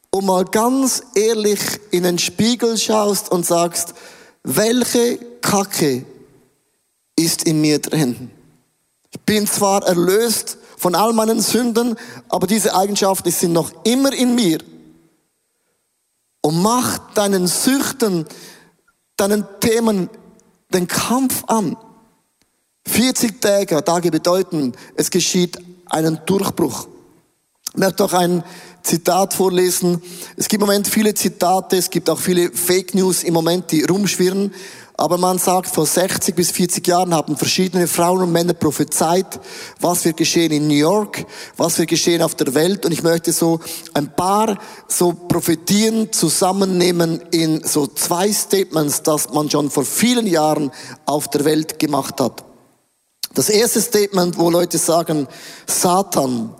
und 0.09 0.25
mal 0.25 0.43
ganz 0.43 1.03
ehrlich 1.13 1.59
in 1.91 2.01
den 2.01 2.17
Spiegel 2.17 2.79
schaust 2.79 3.31
und 3.31 3.45
sagst, 3.45 3.93
welche 4.41 5.19
Kacke 5.41 6.03
ist 7.15 7.43
in 7.43 7.61
mir 7.61 7.77
drin? 7.77 8.31
Ich 9.11 9.19
bin 9.19 9.45
zwar 9.45 9.83
erlöst 9.83 10.57
von 10.77 10.95
all 10.95 11.13
meinen 11.13 11.41
Sünden, 11.41 11.95
aber 12.27 12.47
diese 12.47 12.75
Eigenschaften 12.75 13.29
sind 13.29 13.53
noch 13.53 13.71
immer 13.83 14.11
in 14.13 14.33
mir 14.33 14.57
und 16.47 16.61
mach 16.61 16.99
deinen 17.13 17.45
Süchten, 17.45 18.25
deinen 19.17 19.45
Themen 19.59 20.09
den 20.73 20.87
Kampf 20.87 21.43
an. 21.47 21.75
40 22.87 23.41
Tage, 23.41 23.83
Tage 23.83 24.11
bedeuten, 24.11 24.71
es 24.95 25.11
geschieht 25.11 25.57
einen 25.87 26.21
Durchbruch. 26.25 26.87
Ich 27.73 27.77
möchte 27.77 28.05
auch 28.05 28.13
ein 28.13 28.45
Zitat 28.81 29.33
vorlesen. 29.33 30.01
Es 30.37 30.47
gibt 30.47 30.63
im 30.63 30.67
Moment 30.67 30.87
viele 30.87 31.13
Zitate, 31.13 31.75
es 31.75 31.89
gibt 31.89 32.09
auch 32.09 32.19
viele 32.19 32.49
Fake 32.53 32.95
News 32.95 33.25
im 33.25 33.33
Moment, 33.33 33.69
die 33.73 33.83
rumschwirren. 33.83 34.53
Aber 34.99 35.19
man 35.19 35.37
sagt, 35.37 35.69
vor 35.69 35.85
60 35.85 36.35
bis 36.35 36.49
40 36.49 36.87
Jahren 36.87 37.13
haben 37.13 37.37
verschiedene 37.37 37.87
Frauen 37.87 38.23
und 38.23 38.31
Männer 38.31 38.55
prophezeit, 38.55 39.39
was 39.79 40.03
wird 40.05 40.17
geschehen 40.17 40.51
in 40.51 40.67
New 40.67 40.73
York, 40.73 41.23
was 41.55 41.77
wird 41.77 41.89
geschehen 41.89 42.23
auf 42.23 42.33
der 42.33 42.55
Welt. 42.55 42.83
Und 42.83 42.91
ich 42.91 43.03
möchte 43.03 43.31
so 43.31 43.59
ein 43.93 44.15
paar 44.15 44.57
so 44.87 45.13
Prophetien 45.13 46.11
zusammennehmen 46.11 47.21
in 47.29 47.63
so 47.63 47.85
zwei 47.85 48.31
Statements, 48.33 49.03
das 49.03 49.31
man 49.31 49.51
schon 49.51 49.69
vor 49.69 49.85
vielen 49.85 50.25
Jahren 50.25 50.71
auf 51.05 51.27
der 51.27 51.45
Welt 51.45 51.77
gemacht 51.77 52.19
hat. 52.19 52.43
Das 53.35 53.49
erste 53.49 53.81
Statement, 53.81 54.39
wo 54.39 54.49
Leute 54.49 54.79
sagen, 54.79 55.27
Satan. 55.67 56.55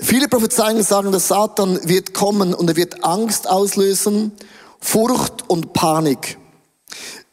Viele 0.00 0.28
Prophezeiungen 0.28 0.84
sagen, 0.84 1.10
dass 1.10 1.26
Satan 1.26 1.80
wird 1.88 2.14
kommen 2.14 2.54
und 2.54 2.68
er 2.68 2.76
wird 2.76 3.02
Angst 3.04 3.50
auslösen, 3.50 4.30
Furcht 4.78 5.50
und 5.50 5.72
Panik. 5.72 6.38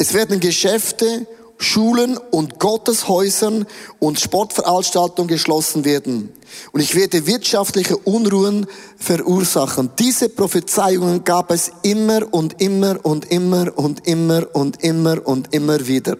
Es 0.02 0.14
werden 0.14 0.40
Geschäfte, 0.40 1.28
Schulen 1.58 2.16
und 2.16 2.58
Gotteshäusern 2.58 3.68
und 4.00 4.18
Sportveranstaltungen 4.18 5.28
geschlossen 5.28 5.84
werden. 5.84 6.32
Und 6.72 6.80
ich 6.80 6.96
werde 6.96 7.28
wirtschaftliche 7.28 7.98
Unruhen 7.98 8.66
verursachen. 8.98 9.92
Diese 10.00 10.30
Prophezeiungen 10.30 11.26
gab 11.26 11.52
es 11.52 11.74
immer 11.84 12.34
und 12.34 12.62
immer 12.62 12.98
und 13.04 13.30
immer 13.30 13.78
und 13.78 14.08
immer 14.08 14.48
und 14.56 14.82
immer 14.82 15.28
und 15.28 15.54
immer 15.54 15.86
wieder. 15.86 16.18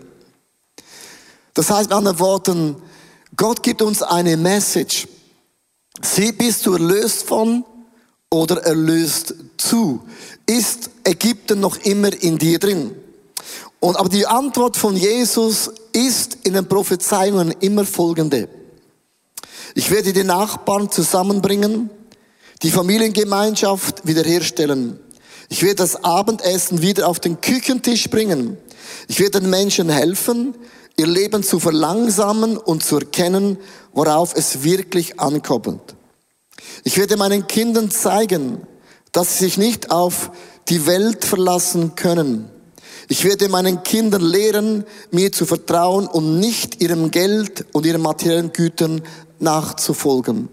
Das 1.54 1.70
heißt 1.70 1.90
mit 1.90 1.98
anderen 1.98 2.20
Worten, 2.20 2.76
Gott 3.38 3.64
gibt 3.64 3.82
uns 3.82 4.04
eine 4.04 4.36
Message. 4.36 5.08
Sie 6.02 6.34
bist 6.34 6.66
du 6.66 6.74
erlöst 6.74 7.24
von 7.24 7.64
oder 8.30 8.62
erlöst 8.62 9.36
zu. 9.56 10.02
Ist 10.46 10.90
Ägypten 11.06 11.62
noch 11.62 11.78
immer 11.78 12.12
in 12.22 12.38
dir 12.38 12.60
drin? 12.60 12.94
Und 13.80 13.98
aber 13.98 14.10
die 14.10 14.28
Antwort 14.28 14.76
von 14.76 14.96
Jesus 14.96 15.72
ist 15.94 16.40
in 16.44 16.54
den 16.54 16.68
Prophezeiungen 16.68 17.54
immer 17.60 17.86
folgende. 17.86 18.50
Ich 19.76 19.92
werde 19.92 20.14
die 20.14 20.24
Nachbarn 20.24 20.92
zusammenbringen, 20.92 21.90
die 22.62 22.72
Familiengemeinschaft 22.72 24.06
wiederherstellen. 24.06 25.00
Ich 25.48 25.64
werde 25.64 25.76
das 25.76 26.04
Abendessen 26.04 26.82
wieder 26.82 27.08
auf 27.08 27.20
den 27.20 27.40
Küchentisch 27.42 28.10
bringen. 28.10 28.58
Ich 29.08 29.20
werde 29.20 29.40
den 29.40 29.50
Menschen 29.50 29.90
helfen, 29.90 30.56
ihr 30.98 31.08
Leben 31.08 31.44
zu 31.44 31.60
verlangsamen 31.60 32.58
und 32.58 32.84
zu 32.84 32.98
erkennen, 32.98 33.58
worauf 33.94 34.36
es 34.36 34.64
wirklich 34.64 35.20
ankommt. 35.20 35.96
Ich 36.84 36.98
werde 36.98 37.18
meinen 37.18 37.48
Kindern 37.48 37.90
zeigen, 37.90 38.62
dass 39.12 39.38
sie 39.38 39.46
sich 39.46 39.58
nicht 39.58 39.92
auf 39.92 40.32
die 40.68 40.86
Welt 40.86 41.26
verlassen 41.26 41.96
können, 41.96 42.50
ich 43.10 43.26
werde 43.26 43.50
meinen 43.50 43.82
Kindern 43.82 44.22
lehren, 44.22 44.86
mir 45.10 45.32
zu 45.32 45.48
vertrauen 45.48 46.08
und 46.08 46.40
nicht 46.40 46.80
ihrem 46.80 47.10
Geld 47.10 47.66
und 47.74 47.88
ihren 47.88 48.04
materiellen 48.04 48.54
Gütern 48.54 49.02
nachzufolgen. 49.40 50.48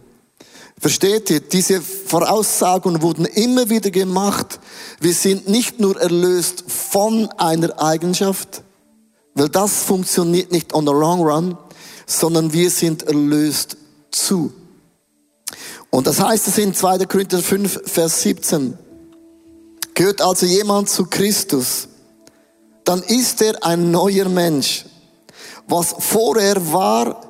Versteht 0.78 1.28
ihr? 1.30 1.40
Diese 1.40 1.82
Voraussagen 1.82 3.02
wurden 3.02 3.26
immer 3.26 3.68
wieder 3.68 3.90
gemacht. 3.90 4.58
Wir 5.00 5.12
sind 5.12 5.48
nicht 5.48 5.80
nur 5.80 6.00
erlöst 6.00 6.64
von 6.66 7.28
einer 7.36 7.78
Eigenschaft, 7.78 8.62
weil 9.34 9.50
das 9.50 9.82
funktioniert 9.82 10.50
nicht 10.50 10.72
on 10.72 10.86
the 10.86 10.92
long 10.92 11.20
run, 11.20 11.58
sondern 12.06 12.54
wir 12.54 12.70
sind 12.70 13.02
erlöst 13.02 13.76
zu. 14.10 14.50
Und 15.90 16.06
das 16.06 16.20
heißt 16.20 16.48
es 16.48 16.56
in 16.56 16.72
2. 16.72 17.04
Korinther 17.04 17.38
5, 17.38 17.82
Vers 17.84 18.22
17. 18.22 18.78
Gehört 19.92 20.22
also 20.22 20.46
jemand 20.46 20.88
zu 20.88 21.04
Christus, 21.04 21.88
dann 22.86 23.02
ist 23.02 23.42
er 23.42 23.62
ein 23.64 23.90
neuer 23.90 24.28
Mensch. 24.28 24.86
Was 25.68 25.94
vorher 25.98 26.72
war, 26.72 27.20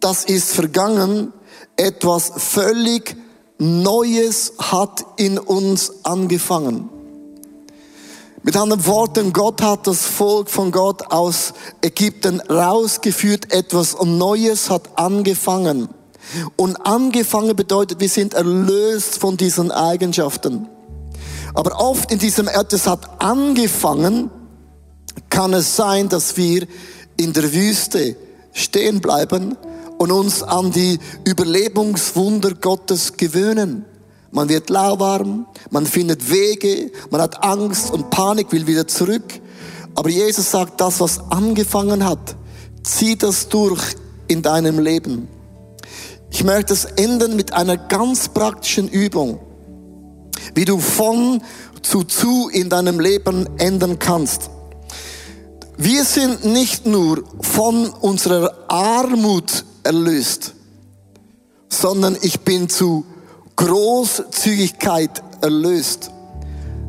das 0.00 0.24
ist 0.24 0.52
vergangen. 0.52 1.32
Etwas 1.76 2.32
völlig 2.36 3.16
Neues 3.58 4.52
hat 4.58 5.04
in 5.16 5.38
uns 5.38 5.92
angefangen. 6.04 6.88
Mit 8.44 8.56
anderen 8.56 8.86
Worten, 8.86 9.32
Gott 9.32 9.60
hat 9.60 9.88
das 9.88 10.02
Volk 10.02 10.48
von 10.48 10.70
Gott 10.70 11.10
aus 11.10 11.52
Ägypten 11.82 12.40
rausgeführt. 12.42 13.52
Etwas 13.52 13.96
Neues 14.04 14.70
hat 14.70 14.88
angefangen. 14.94 15.88
Und 16.54 16.76
angefangen 16.86 17.56
bedeutet, 17.56 17.98
wir 17.98 18.08
sind 18.08 18.34
erlöst 18.34 19.18
von 19.18 19.36
diesen 19.36 19.72
Eigenschaften. 19.72 20.68
Aber 21.54 21.80
oft 21.80 22.12
in 22.12 22.20
diesem 22.20 22.46
etwas 22.46 22.86
hat 22.86 23.20
angefangen, 23.20 24.30
kann 25.30 25.52
es 25.52 25.76
sein, 25.76 26.08
dass 26.08 26.36
wir 26.36 26.66
in 27.16 27.32
der 27.32 27.52
Wüste 27.52 28.16
stehen 28.52 29.00
bleiben 29.00 29.56
und 29.98 30.12
uns 30.12 30.42
an 30.42 30.70
die 30.70 30.98
Überlebenswunder 31.24 32.54
Gottes 32.54 33.16
gewöhnen. 33.16 33.84
Man 34.30 34.48
wird 34.48 34.70
lauwarm, 34.70 35.46
man 35.70 35.86
findet 35.86 36.30
Wege, 36.30 36.90
man 37.10 37.20
hat 37.20 37.42
Angst 37.42 37.90
und 37.90 38.10
Panik, 38.10 38.52
will 38.52 38.66
wieder 38.66 38.86
zurück. 38.86 39.40
Aber 39.94 40.10
Jesus 40.10 40.50
sagt, 40.50 40.80
das, 40.80 41.00
was 41.00 41.30
angefangen 41.30 42.04
hat, 42.04 42.36
zieh 42.82 43.16
das 43.16 43.48
durch 43.48 43.82
in 44.28 44.42
deinem 44.42 44.78
Leben. 44.78 45.28
Ich 46.30 46.44
möchte 46.44 46.74
es 46.74 46.84
enden 46.84 47.36
mit 47.36 47.54
einer 47.54 47.76
ganz 47.76 48.28
praktischen 48.28 48.88
Übung, 48.88 49.38
wie 50.54 50.66
du 50.66 50.78
von 50.78 51.40
zu 51.80 52.02
zu 52.04 52.48
in 52.48 52.68
deinem 52.68 53.00
Leben 53.00 53.48
ändern 53.58 53.98
kannst. 53.98 54.50
Wir 55.78 56.06
sind 56.06 56.42
nicht 56.46 56.86
nur 56.86 57.22
von 57.42 57.90
unserer 57.90 58.50
Armut 58.66 59.62
erlöst, 59.82 60.54
sondern 61.68 62.16
ich 62.22 62.40
bin 62.40 62.66
zu 62.70 63.04
Großzügigkeit 63.56 65.22
erlöst. 65.42 66.10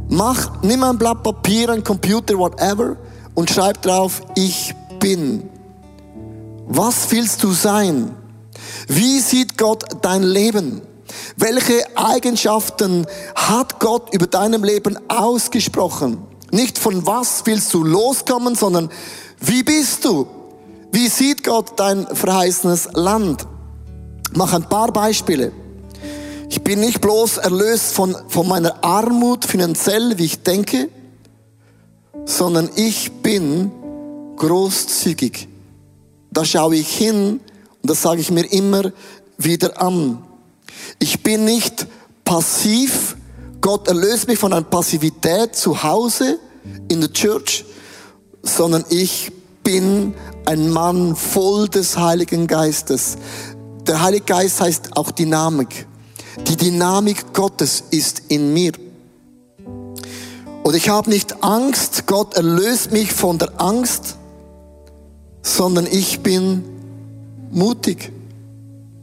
Mach, 0.08 0.62
nimm 0.64 0.84
ein 0.84 0.98
Blatt 0.98 1.22
Papier, 1.22 1.70
ein 1.70 1.84
Computer, 1.84 2.38
whatever, 2.38 2.96
und 3.36 3.50
schreib 3.50 3.82
drauf, 3.82 4.22
ich 4.36 4.74
bin. 5.00 5.50
Was 6.68 7.12
willst 7.12 7.44
du 7.44 7.52
sein? 7.52 8.16
Wie 8.88 9.20
sieht 9.20 9.58
Gott 9.58 9.84
dein 10.02 10.24
Leben? 10.24 10.82
Welche 11.36 11.84
Eigenschaften 11.98 13.06
hat 13.36 13.82
Gott 13.82 14.14
über 14.14 14.28
deinem 14.28 14.64
Leben 14.64 14.98
ausgesprochen? 15.10 16.37
Nicht 16.52 16.78
von 16.78 17.06
was 17.06 17.42
willst 17.46 17.74
du 17.74 17.84
loskommen, 17.84 18.56
sondern 18.56 18.90
wie 19.40 19.64
bist 19.64 20.06
du? 20.06 20.28
Wie 20.92 21.08
sieht 21.08 21.44
Gott 21.44 21.74
dein 21.78 22.08
verheißenes 22.08 22.90
Land? 22.94 23.46
Mach 24.34 24.54
ein 24.54 24.68
paar 24.70 24.92
Beispiele. 24.92 25.52
Ich 26.50 26.64
bin 26.64 26.80
nicht 26.80 27.02
bloß 27.02 27.38
erlöst 27.38 27.94
von, 27.94 28.16
von 28.30 28.48
meiner 28.48 28.84
Armut 28.84 29.46
finanziell, 29.46 30.18
wie 30.18 30.26
ich 30.26 30.44
denke, 30.44 30.90
sondern 32.26 32.70
ich 32.76 33.12
bin 33.22 33.72
großzügig. 34.38 35.48
Da 36.32 36.46
schaue 36.46 36.76
ich 36.78 36.88
hin 36.88 37.42
und 37.82 37.90
das 37.90 38.02
sage 38.02 38.22
ich 38.22 38.32
mir 38.32 38.46
immer 38.46 38.92
wieder 39.38 39.82
an. 39.82 40.24
Ich 41.00 41.22
bin 41.22 41.46
nicht 41.46 41.88
passiv, 42.24 43.17
Gott 43.68 43.90
erlöst 43.90 44.30
mich 44.30 44.40
von 44.40 44.54
einer 44.54 44.64
Passivität 44.64 45.54
zu 45.54 45.84
Hause 45.84 46.40
in 46.88 47.02
der 47.02 47.12
Church, 47.12 47.66
sondern 48.42 48.86
ich 48.88 49.30
bin 49.62 50.14
ein 50.46 50.70
Mann 50.70 51.18
voll 51.18 51.68
des 51.68 51.98
Heiligen 51.98 52.48
Geistes. 52.48 53.18
Der 53.86 54.02
Heilige 54.02 54.24
Geist 54.24 54.62
heißt 54.62 54.96
auch 54.96 55.12
Dynamik. 55.12 55.86
Die 56.48 56.56
Dynamik 56.56 57.34
Gottes 57.34 57.84
ist 57.92 58.22
in 58.30 58.54
mir. 58.54 58.72
Und 60.64 60.74
ich 60.74 60.88
habe 60.88 61.10
nicht 61.10 61.44
Angst, 61.44 62.08
Gott 62.08 62.36
erlöst 62.36 62.94
mich 62.94 63.12
von 63.12 63.38
der 63.38 63.60
Angst, 63.60 64.16
sondern 65.42 65.88
ich 65.88 66.22
bin 66.22 66.64
mutig. 67.52 68.14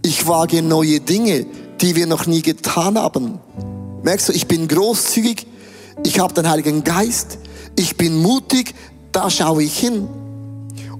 Ich 0.00 0.26
wage 0.26 0.62
neue 0.62 1.00
Dinge, 1.00 1.44
die 1.82 1.96
wir 1.96 2.06
noch 2.06 2.24
nie 2.24 2.40
getan 2.40 2.96
haben. 2.96 3.40
Merkst 4.04 4.28
du, 4.28 4.32
ich 4.34 4.46
bin 4.46 4.68
großzügig, 4.68 5.46
ich 6.04 6.18
habe 6.20 6.34
den 6.34 6.46
Heiligen 6.46 6.84
Geist, 6.84 7.38
ich 7.74 7.96
bin 7.96 8.20
mutig, 8.20 8.74
da 9.12 9.30
schaue 9.30 9.62
ich 9.62 9.78
hin. 9.78 10.06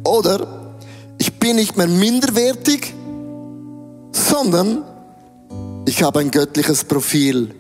Oder 0.05 0.73
ich 1.19 1.39
bin 1.39 1.57
nicht 1.57 1.77
mehr 1.77 1.87
minderwertig, 1.87 2.95
sondern 4.11 4.85
ich 5.85 6.03
habe 6.03 6.21
ein 6.21 6.31
göttliches 6.31 6.85
Profil. 6.85 7.55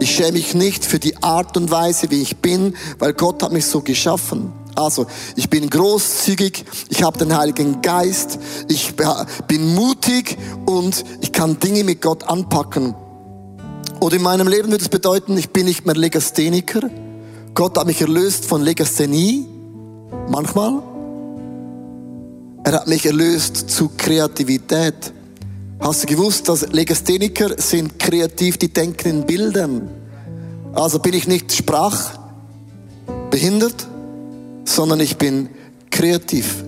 Ich 0.00 0.16
schäme 0.16 0.32
mich 0.32 0.54
nicht 0.54 0.86
für 0.86 0.98
die 0.98 1.22
Art 1.22 1.58
und 1.58 1.70
Weise, 1.70 2.10
wie 2.10 2.22
ich 2.22 2.38
bin, 2.38 2.74
weil 2.98 3.12
Gott 3.12 3.42
hat 3.42 3.52
mich 3.52 3.66
so 3.66 3.82
geschaffen. 3.82 4.50
Also, 4.76 5.06
ich 5.36 5.50
bin 5.50 5.68
großzügig, 5.68 6.64
ich 6.88 7.02
habe 7.02 7.18
den 7.18 7.36
Heiligen 7.36 7.82
Geist, 7.82 8.38
ich 8.68 8.94
bin 9.46 9.74
mutig 9.74 10.38
und 10.64 11.04
ich 11.20 11.32
kann 11.32 11.60
Dinge 11.60 11.84
mit 11.84 12.00
Gott 12.00 12.24
anpacken. 12.24 12.94
Oder 14.00 14.16
in 14.16 14.22
meinem 14.22 14.48
Leben 14.48 14.70
würde 14.70 14.82
es 14.82 14.88
bedeuten, 14.88 15.36
ich 15.36 15.50
bin 15.50 15.66
nicht 15.66 15.86
mehr 15.86 15.94
Legastheniker. 15.94 16.90
Gott 17.54 17.78
hat 17.78 17.86
mich 17.86 18.00
erlöst 18.00 18.44
von 18.44 18.62
Legasthenie. 18.62 19.46
Manchmal. 20.28 20.82
Er 22.64 22.72
hat 22.72 22.88
mich 22.88 23.06
erlöst 23.06 23.70
zu 23.70 23.90
Kreativität. 23.96 25.12
Hast 25.80 26.02
du 26.02 26.06
gewusst, 26.06 26.48
dass 26.48 26.72
Legastheniker 26.72 27.60
sind 27.60 27.98
kreativ, 27.98 28.58
die 28.58 28.72
denken 28.72 29.08
in 29.08 29.26
Bildern. 29.26 29.88
Also 30.74 30.98
bin 30.98 31.14
ich 31.14 31.28
nicht 31.28 31.52
sprachbehindert, 31.52 33.86
sondern 34.64 35.00
ich 35.00 35.16
bin 35.16 35.48
kreativ. 35.90 36.64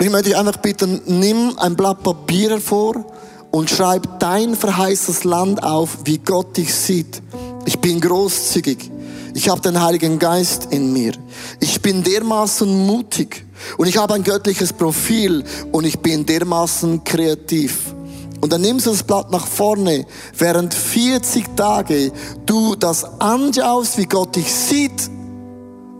Ich 0.00 0.10
möchte 0.10 0.28
dich 0.28 0.36
einfach 0.36 0.58
bitten, 0.58 1.00
nimm 1.06 1.58
ein 1.58 1.74
Blatt 1.74 2.04
Papier 2.04 2.50
hervor 2.50 3.04
und 3.50 3.70
schreib 3.70 4.20
dein 4.20 4.54
verheißtes 4.54 5.24
Land 5.24 5.62
auf, 5.62 5.98
wie 6.04 6.18
Gott 6.18 6.56
dich 6.56 6.74
sieht. 6.74 7.22
Ich 7.64 7.78
bin 7.78 8.00
großzügig. 8.00 8.90
Ich 9.34 9.48
habe 9.48 9.60
den 9.60 9.80
Heiligen 9.80 10.18
Geist 10.18 10.68
in 10.70 10.92
mir. 10.92 11.12
Ich 11.60 11.80
bin 11.80 12.02
dermaßen 12.02 12.86
mutig 12.86 13.46
und 13.76 13.86
ich 13.86 13.96
habe 13.96 14.14
ein 14.14 14.24
göttliches 14.24 14.72
Profil 14.72 15.44
und 15.70 15.84
ich 15.84 15.98
bin 16.00 16.26
dermaßen 16.26 17.04
kreativ. 17.04 17.94
Und 18.40 18.52
dann 18.52 18.60
nimmst 18.60 18.86
du 18.86 18.90
das 18.90 19.02
Blatt 19.02 19.30
nach 19.30 19.46
vorne, 19.46 20.06
während 20.36 20.72
40 20.72 21.56
Tage 21.56 22.12
du 22.46 22.74
das 22.76 23.04
anschaust, 23.20 23.98
wie 23.98 24.06
Gott 24.06 24.36
dich 24.36 24.52
sieht 24.52 25.10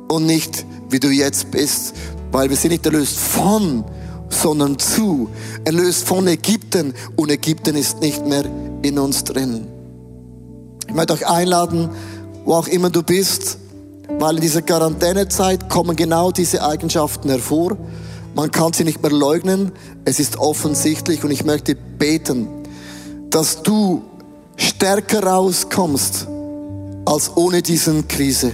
und 0.08 0.26
nicht 0.26 0.64
wie 0.90 1.00
du 1.00 1.08
jetzt 1.08 1.50
bist, 1.50 1.94
weil 2.32 2.48
wir 2.48 2.56
sind 2.56 2.70
nicht 2.70 2.86
erlöst 2.86 3.18
von, 3.18 3.84
sondern 4.30 4.78
zu. 4.78 5.28
Erlöst 5.64 6.06
von 6.06 6.26
Ägypten 6.26 6.57
und 7.16 7.30
Ägypten 7.30 7.76
ist 7.76 8.00
nicht 8.00 8.26
mehr 8.26 8.44
in 8.82 8.98
uns 8.98 9.24
drin. 9.24 9.66
Ich 10.86 10.94
möchte 10.94 11.12
euch 11.12 11.26
einladen, 11.26 11.90
wo 12.44 12.54
auch 12.54 12.66
immer 12.66 12.90
du 12.90 13.02
bist, 13.02 13.58
weil 14.18 14.36
in 14.36 14.40
dieser 14.40 14.62
Quarantänezeit 14.62 15.68
kommen 15.68 15.96
genau 15.96 16.30
diese 16.30 16.64
Eigenschaften 16.64 17.28
hervor. 17.28 17.76
Man 18.34 18.50
kann 18.50 18.72
sie 18.72 18.84
nicht 18.84 19.02
mehr 19.02 19.12
leugnen. 19.12 19.72
Es 20.04 20.18
ist 20.18 20.38
offensichtlich 20.38 21.24
und 21.24 21.30
ich 21.30 21.44
möchte 21.44 21.74
beten, 21.74 22.48
dass 23.30 23.62
du 23.62 24.02
stärker 24.56 25.22
rauskommst 25.24 26.26
als 27.04 27.36
ohne 27.36 27.62
diesen 27.62 28.08
Krise, 28.08 28.52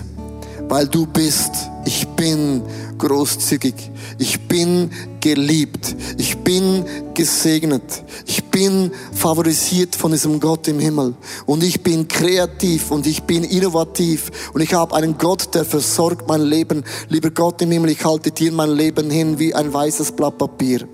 weil 0.69 0.87
du 0.89 1.07
bist, 1.07 1.51
ich 1.85 2.07
bin 2.09 2.63
großzügig. 2.99 3.91
Ich 4.19 4.41
bin 4.49 4.91
geliebt. 5.21 5.95
Ich 6.19 6.39
bin 6.39 6.85
gesegnet. 7.15 8.05
Ich 8.27 8.45
bin 8.45 8.93
favorisiert 9.13 9.97
von 9.97 10.13
diesem 10.13 10.39
Gott 10.39 10.69
im 10.69 10.79
Himmel. 10.79 11.15
Und 11.47 11.65
ich 11.65 11.83
bin 11.83 12.07
kreativ 12.07 12.91
und 12.91 13.07
ich 13.07 13.23
bin 13.25 13.45
innovativ. 13.45 14.31
Und 14.53 14.61
ich 14.61 14.75
habe 14.75 14.95
einen 14.95 15.19
Gott, 15.19 15.55
der 15.55 15.65
versorgt 15.65 16.29
mein 16.29 16.43
Leben. 16.43 16.85
Lieber 17.09 17.31
Gott 17.31 17.61
im 17.63 17.71
Himmel, 17.71 17.91
ich 17.91 18.05
halte 18.05 18.31
dir 18.31 18.53
mein 18.53 18.71
Leben 18.71 19.11
hin 19.11 19.39
wie 19.39 19.55
ein 19.55 19.73
weißes 19.73 20.13
Blatt 20.13 20.39
Papier. 20.39 20.87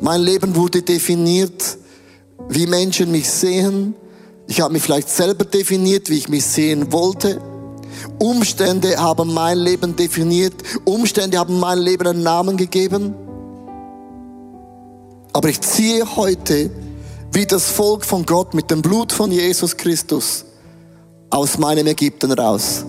Mein 0.00 0.22
Leben 0.22 0.56
wurde 0.56 0.80
definiert, 0.80 1.76
wie 2.48 2.66
Menschen 2.66 3.12
mich 3.12 3.28
sehen. 3.28 3.94
Ich 4.46 4.60
habe 4.60 4.72
mich 4.72 4.82
vielleicht 4.82 5.10
selber 5.10 5.44
definiert, 5.44 6.08
wie 6.08 6.16
ich 6.16 6.28
mich 6.28 6.46
sehen 6.46 6.90
wollte. 6.90 7.40
Umstände 8.18 8.96
haben 8.98 9.32
mein 9.32 9.58
Leben 9.58 9.96
definiert. 9.96 10.54
Umstände 10.84 11.38
haben 11.38 11.58
mein 11.58 11.78
Leben 11.78 12.06
einen 12.06 12.22
Namen 12.22 12.56
gegeben. 12.56 13.14
Aber 15.32 15.48
ich 15.48 15.60
ziehe 15.60 16.16
heute 16.16 16.70
wie 17.32 17.46
das 17.46 17.70
Volk 17.70 18.04
von 18.04 18.26
Gott 18.26 18.54
mit 18.54 18.70
dem 18.70 18.82
Blut 18.82 19.12
von 19.12 19.30
Jesus 19.30 19.76
Christus 19.76 20.44
aus 21.30 21.58
meinem 21.58 21.86
Ägypten 21.86 22.32
raus. 22.32 22.84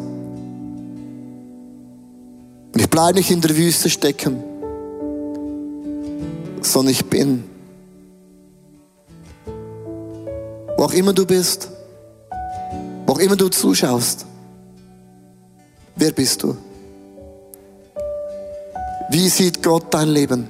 Und 2.74 2.80
ich 2.80 2.90
bleibe 2.90 3.20
nicht 3.20 3.30
in 3.30 3.42
der 3.42 3.56
Wüste 3.56 3.90
stecken, 3.90 4.42
sondern 6.62 6.92
ich 6.92 7.06
bin. 7.06 7.44
Wo 10.78 10.86
auch 10.86 10.94
immer 10.94 11.14
du 11.14 11.26
bist, 11.26 11.70
wo 13.06 13.14
auch 13.14 13.20
immer 13.20 13.36
du 13.36 13.50
zuschaust, 13.50 14.26
Wer 15.96 16.12
bist 16.12 16.44
du? 16.44 16.58
Wie 19.10 19.28
sieht 19.30 19.62
Gott 19.62 19.94
dein 19.94 20.10
Leben? 20.10 20.50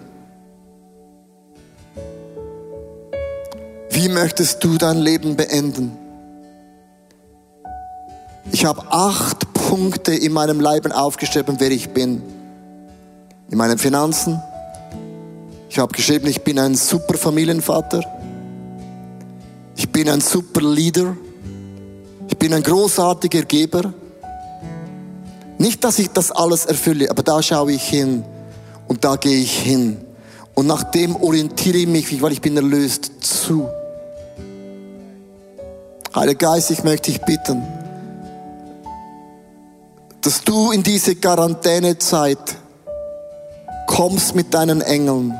Wie 3.89 4.08
möchtest 4.08 4.63
du 4.63 4.77
dein 4.77 4.97
Leben 4.97 5.36
beenden? 5.36 5.97
Ich 8.51 8.65
habe 8.65 8.84
acht 8.89 9.51
Punkte 9.54 10.13
in 10.13 10.32
meinem 10.32 10.60
Leben 10.60 10.91
aufgeschrieben, 10.91 11.56
wer 11.60 11.71
ich 11.71 11.89
bin. 11.89 12.21
In 13.49 13.58
meinen 13.58 13.77
Finanzen. 13.77 14.41
Ich 15.69 15.80
habe 15.80 15.93
geschrieben, 15.93 16.27
ich 16.27 16.41
bin 16.41 16.60
ein 16.60 16.75
super 16.75 17.17
Familienvater. 17.17 18.04
Ich 19.75 19.89
bin 19.91 20.10
ein 20.10 20.21
super 20.21 20.62
Leader. 20.62 21.15
Ich 22.30 22.38
bin 22.38 22.54
ein 22.54 22.63
großartiger 22.63 23.43
Geber. 23.43 23.93
Nicht, 25.62 25.84
dass 25.84 26.00
ich 26.00 26.10
das 26.10 26.32
alles 26.32 26.65
erfülle, 26.65 27.12
aber 27.12 27.21
da 27.21 27.39
schaue 27.43 27.74
ich 27.74 27.84
hin 27.84 28.26
und 28.88 29.06
da 29.06 29.15
gehe 29.15 29.38
ich 29.38 29.60
hin. 29.60 30.02
Und 30.56 30.65
nach 30.65 30.84
dem 30.86 31.15
orientiere 31.15 31.78
ich 31.78 31.88
mich, 31.88 32.19
weil 32.19 32.32
ich 32.32 32.41
bin 32.41 32.56
erlöst, 32.56 33.12
zu. 33.19 33.69
Heiliger 36.15 36.47
Geist, 36.54 36.71
ich 36.71 36.84
möchte 36.84 37.12
dich 37.12 37.21
bitten, 37.21 37.62
dass 40.21 40.41
du 40.43 40.71
in 40.71 40.82
diese 40.82 41.15
Quarantänezeit 41.15 42.58
kommst 43.86 44.34
mit 44.34 44.52
deinen 44.56 44.82
Engeln. 44.82 45.32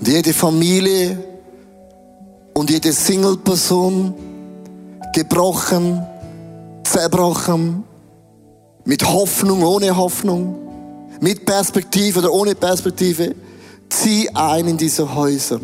Und 0.00 0.08
jede 0.08 0.32
Familie 0.32 1.22
und 2.54 2.70
jede 2.70 2.94
Single-Person 2.94 4.14
gebrochen, 5.12 6.02
zerbrochen, 6.82 7.84
mit 8.90 9.06
Hoffnung, 9.06 9.62
ohne 9.62 9.96
Hoffnung, 9.96 10.56
mit 11.20 11.46
Perspektive 11.46 12.18
oder 12.18 12.32
ohne 12.32 12.56
Perspektive, 12.56 13.36
zieh 13.88 14.28
ein 14.30 14.66
in 14.66 14.78
diese 14.78 15.14
Häuser. 15.14 15.60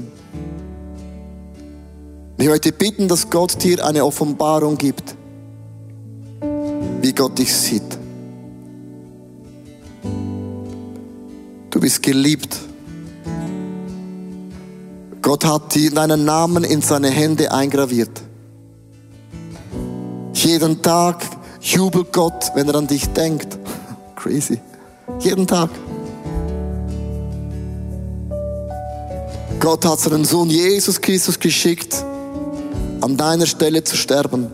Ich 2.39 2.47
möchte 2.47 2.71
bitten, 2.71 3.09
dass 3.09 3.29
Gott 3.29 3.61
dir 3.65 3.85
eine 3.85 4.05
Offenbarung 4.05 4.79
gibt, 4.79 5.17
wie 7.01 7.13
Gott 7.13 7.37
dich 7.37 7.53
sieht. 7.53 7.99
Du 11.71 11.81
bist 11.81 12.05
geliebt. 12.05 12.57
Gott 15.21 15.45
hat 15.45 15.75
dir 15.75 15.91
deinen 15.91 16.25
Namen 16.25 16.63
in 16.63 16.81
seine 16.81 17.11
Hände 17.11 17.51
eingraviert. 17.51 18.23
Jeden 20.33 20.81
Tag 20.81 21.27
jubelt 21.67 22.13
Gott, 22.13 22.53
wenn 22.55 22.69
er 22.69 22.77
an 22.77 22.87
dich 22.87 23.09
denkt. 23.09 23.59
Crazy. 24.15 24.61
Jeden 25.21 25.47
Tag. 25.47 25.71
Gott 29.59 29.85
hat 29.85 29.99
seinen 29.99 30.25
Sohn 30.25 30.49
Jesus 30.49 31.01
Christus 31.01 31.41
geschickt, 31.41 32.05
an 33.01 33.17
deiner 33.17 33.47
Stelle 33.47 33.83
zu 33.83 33.97
sterben. 33.97 34.53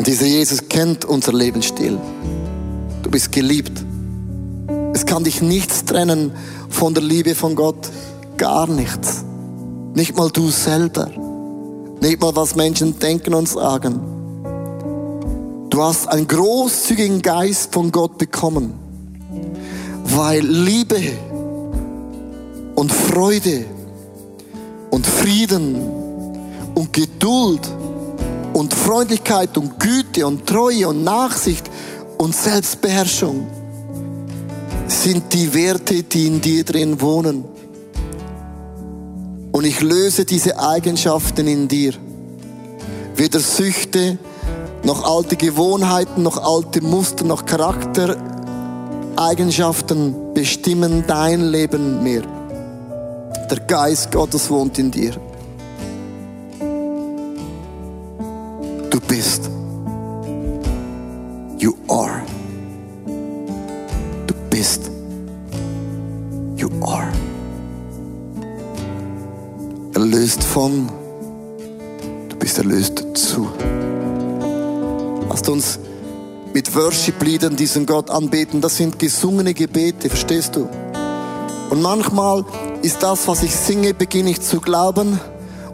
Dieser 0.00 0.26
Jesus 0.26 0.68
kennt 0.68 1.04
unser 1.04 1.32
Lebensstil. 1.32 1.98
Du 3.02 3.10
bist 3.10 3.32
geliebt. 3.32 3.72
Es 4.92 5.06
kann 5.06 5.24
dich 5.24 5.40
nichts 5.40 5.84
trennen 5.84 6.32
von 6.68 6.94
der 6.94 7.02
Liebe 7.02 7.34
von 7.34 7.54
Gott. 7.54 7.88
Gar 8.36 8.68
nichts. 8.68 9.24
Nicht 9.94 10.16
mal 10.16 10.30
du 10.30 10.50
selber. 10.50 11.10
Nicht 12.00 12.20
mal 12.20 12.36
was 12.36 12.54
Menschen 12.54 12.98
denken 12.98 13.34
und 13.34 13.48
sagen. 13.48 14.17
Du 15.78 15.84
hast 15.84 16.08
einen 16.08 16.26
großzügigen 16.26 17.22
Geist 17.22 17.72
von 17.72 17.92
Gott 17.92 18.18
bekommen, 18.18 18.74
weil 20.06 20.44
Liebe 20.44 21.00
und 22.74 22.90
Freude 22.90 23.64
und 24.90 25.06
Frieden 25.06 25.76
und 26.74 26.92
Geduld 26.92 27.60
und 28.54 28.74
Freundlichkeit 28.74 29.56
und 29.56 29.78
Güte 29.78 30.26
und 30.26 30.46
Treue 30.46 30.88
und 30.88 31.04
Nachsicht 31.04 31.70
und 32.18 32.34
Selbstbeherrschung 32.34 33.46
sind 34.88 35.32
die 35.32 35.54
Werte, 35.54 36.02
die 36.02 36.26
in 36.26 36.40
dir 36.40 36.64
drin 36.64 37.00
wohnen. 37.00 37.44
Und 39.52 39.64
ich 39.64 39.80
löse 39.80 40.24
diese 40.24 40.58
Eigenschaften 40.58 41.46
in 41.46 41.68
dir. 41.68 41.92
Weder 43.14 43.38
Süchte, 43.38 44.18
noch 44.84 45.04
alte 45.04 45.36
Gewohnheiten, 45.36 46.22
noch 46.22 46.42
alte 46.42 46.82
Muster, 46.82 47.24
noch 47.24 47.44
Charaktereigenschaften 47.46 50.34
bestimmen 50.34 51.04
dein 51.06 51.40
Leben 51.42 52.02
mehr. 52.02 52.22
Der 53.50 53.60
Geist 53.66 54.12
Gottes 54.12 54.50
wohnt 54.50 54.78
in 54.78 54.90
dir. 54.90 55.12
Du 58.90 59.00
bist. 59.06 59.48
You 61.58 61.72
are. 61.88 62.22
bist. 64.58 64.90
You 66.56 66.68
are. 66.80 67.12
Erlöst 69.94 70.42
von, 70.42 70.88
du 72.28 72.36
bist 72.36 72.58
erlöst 72.58 73.04
zu. 73.14 73.48
Lasst 75.38 75.50
uns 75.50 75.78
mit 76.52 76.74
Worship-Liedern 76.74 77.54
diesen 77.54 77.86
Gott 77.86 78.10
anbeten. 78.10 78.60
Das 78.60 78.76
sind 78.76 78.98
gesungene 78.98 79.54
Gebete, 79.54 80.08
verstehst 80.08 80.56
du? 80.56 80.68
Und 81.70 81.80
manchmal 81.80 82.44
ist 82.82 83.04
das, 83.04 83.28
was 83.28 83.44
ich 83.44 83.54
singe, 83.54 83.94
beginne 83.94 84.30
ich 84.30 84.40
zu 84.40 84.60
glauben. 84.60 85.20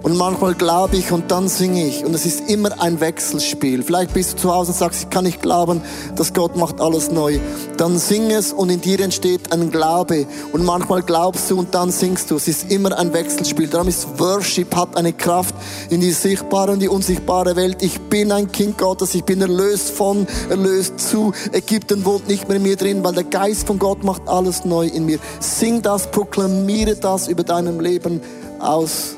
Und 0.04 0.18
manchmal 0.18 0.54
glaube 0.54 0.96
ich 0.98 1.12
und 1.12 1.30
dann 1.30 1.48
singe 1.48 1.86
ich. 1.86 2.04
Und 2.04 2.12
es 2.12 2.26
ist 2.26 2.50
immer 2.50 2.78
ein 2.78 3.00
Wechselspiel. 3.00 3.82
Vielleicht 3.82 4.12
bist 4.12 4.34
du 4.34 4.36
zu 4.36 4.54
Hause 4.54 4.72
und 4.72 4.76
sagst, 4.76 5.04
ich 5.04 5.10
kann 5.10 5.24
nicht 5.24 5.40
glauben, 5.40 5.80
dass 6.14 6.34
Gott 6.34 6.56
macht 6.56 6.78
alles 6.78 7.10
neu. 7.10 7.38
Dann 7.78 7.98
sing 7.98 8.30
es 8.30 8.52
und 8.52 8.68
in 8.68 8.82
dir 8.82 9.00
entsteht 9.00 9.50
ein 9.50 9.70
Glaube. 9.70 10.26
Und 10.52 10.62
manchmal 10.62 11.02
glaubst 11.02 11.50
du 11.50 11.58
und 11.58 11.74
dann 11.74 11.90
singst 11.90 12.30
du. 12.30 12.36
Es 12.36 12.48
ist 12.48 12.70
immer 12.70 12.98
ein 12.98 13.14
Wechselspiel. 13.14 13.66
Darum 13.66 13.88
ist 13.88 14.06
Worship, 14.18 14.76
hat 14.76 14.94
eine 14.94 15.14
Kraft 15.14 15.54
in 15.88 16.02
die 16.02 16.10
sichtbare 16.10 16.72
und 16.72 16.80
die 16.80 16.88
unsichtbare 16.88 17.56
Welt. 17.56 17.82
Ich 17.82 17.98
bin 17.98 18.30
ein 18.30 18.52
Kind 18.52 18.76
Gottes. 18.76 19.14
Ich 19.14 19.24
bin 19.24 19.40
erlöst 19.40 19.88
von, 19.88 20.26
erlöst 20.50 21.00
zu. 21.00 21.32
Ägypten 21.52 22.04
wohnt 22.04 22.28
nicht 22.28 22.46
mehr 22.46 22.58
in 22.58 22.62
mir 22.62 22.76
drin, 22.76 23.02
weil 23.02 23.14
der 23.14 23.24
Geist 23.24 23.66
von 23.66 23.78
Gott 23.78 24.04
macht 24.04 24.28
alles 24.28 24.66
neu 24.66 24.86
in 24.86 25.06
mir. 25.06 25.18
Sing 25.40 25.80
das, 25.80 26.10
proklamiere 26.10 26.94
das 26.94 27.26
über 27.26 27.42
deinem 27.42 27.80
Leben 27.80 28.20
aus. 28.60 29.16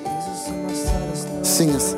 singeth. 1.46 1.94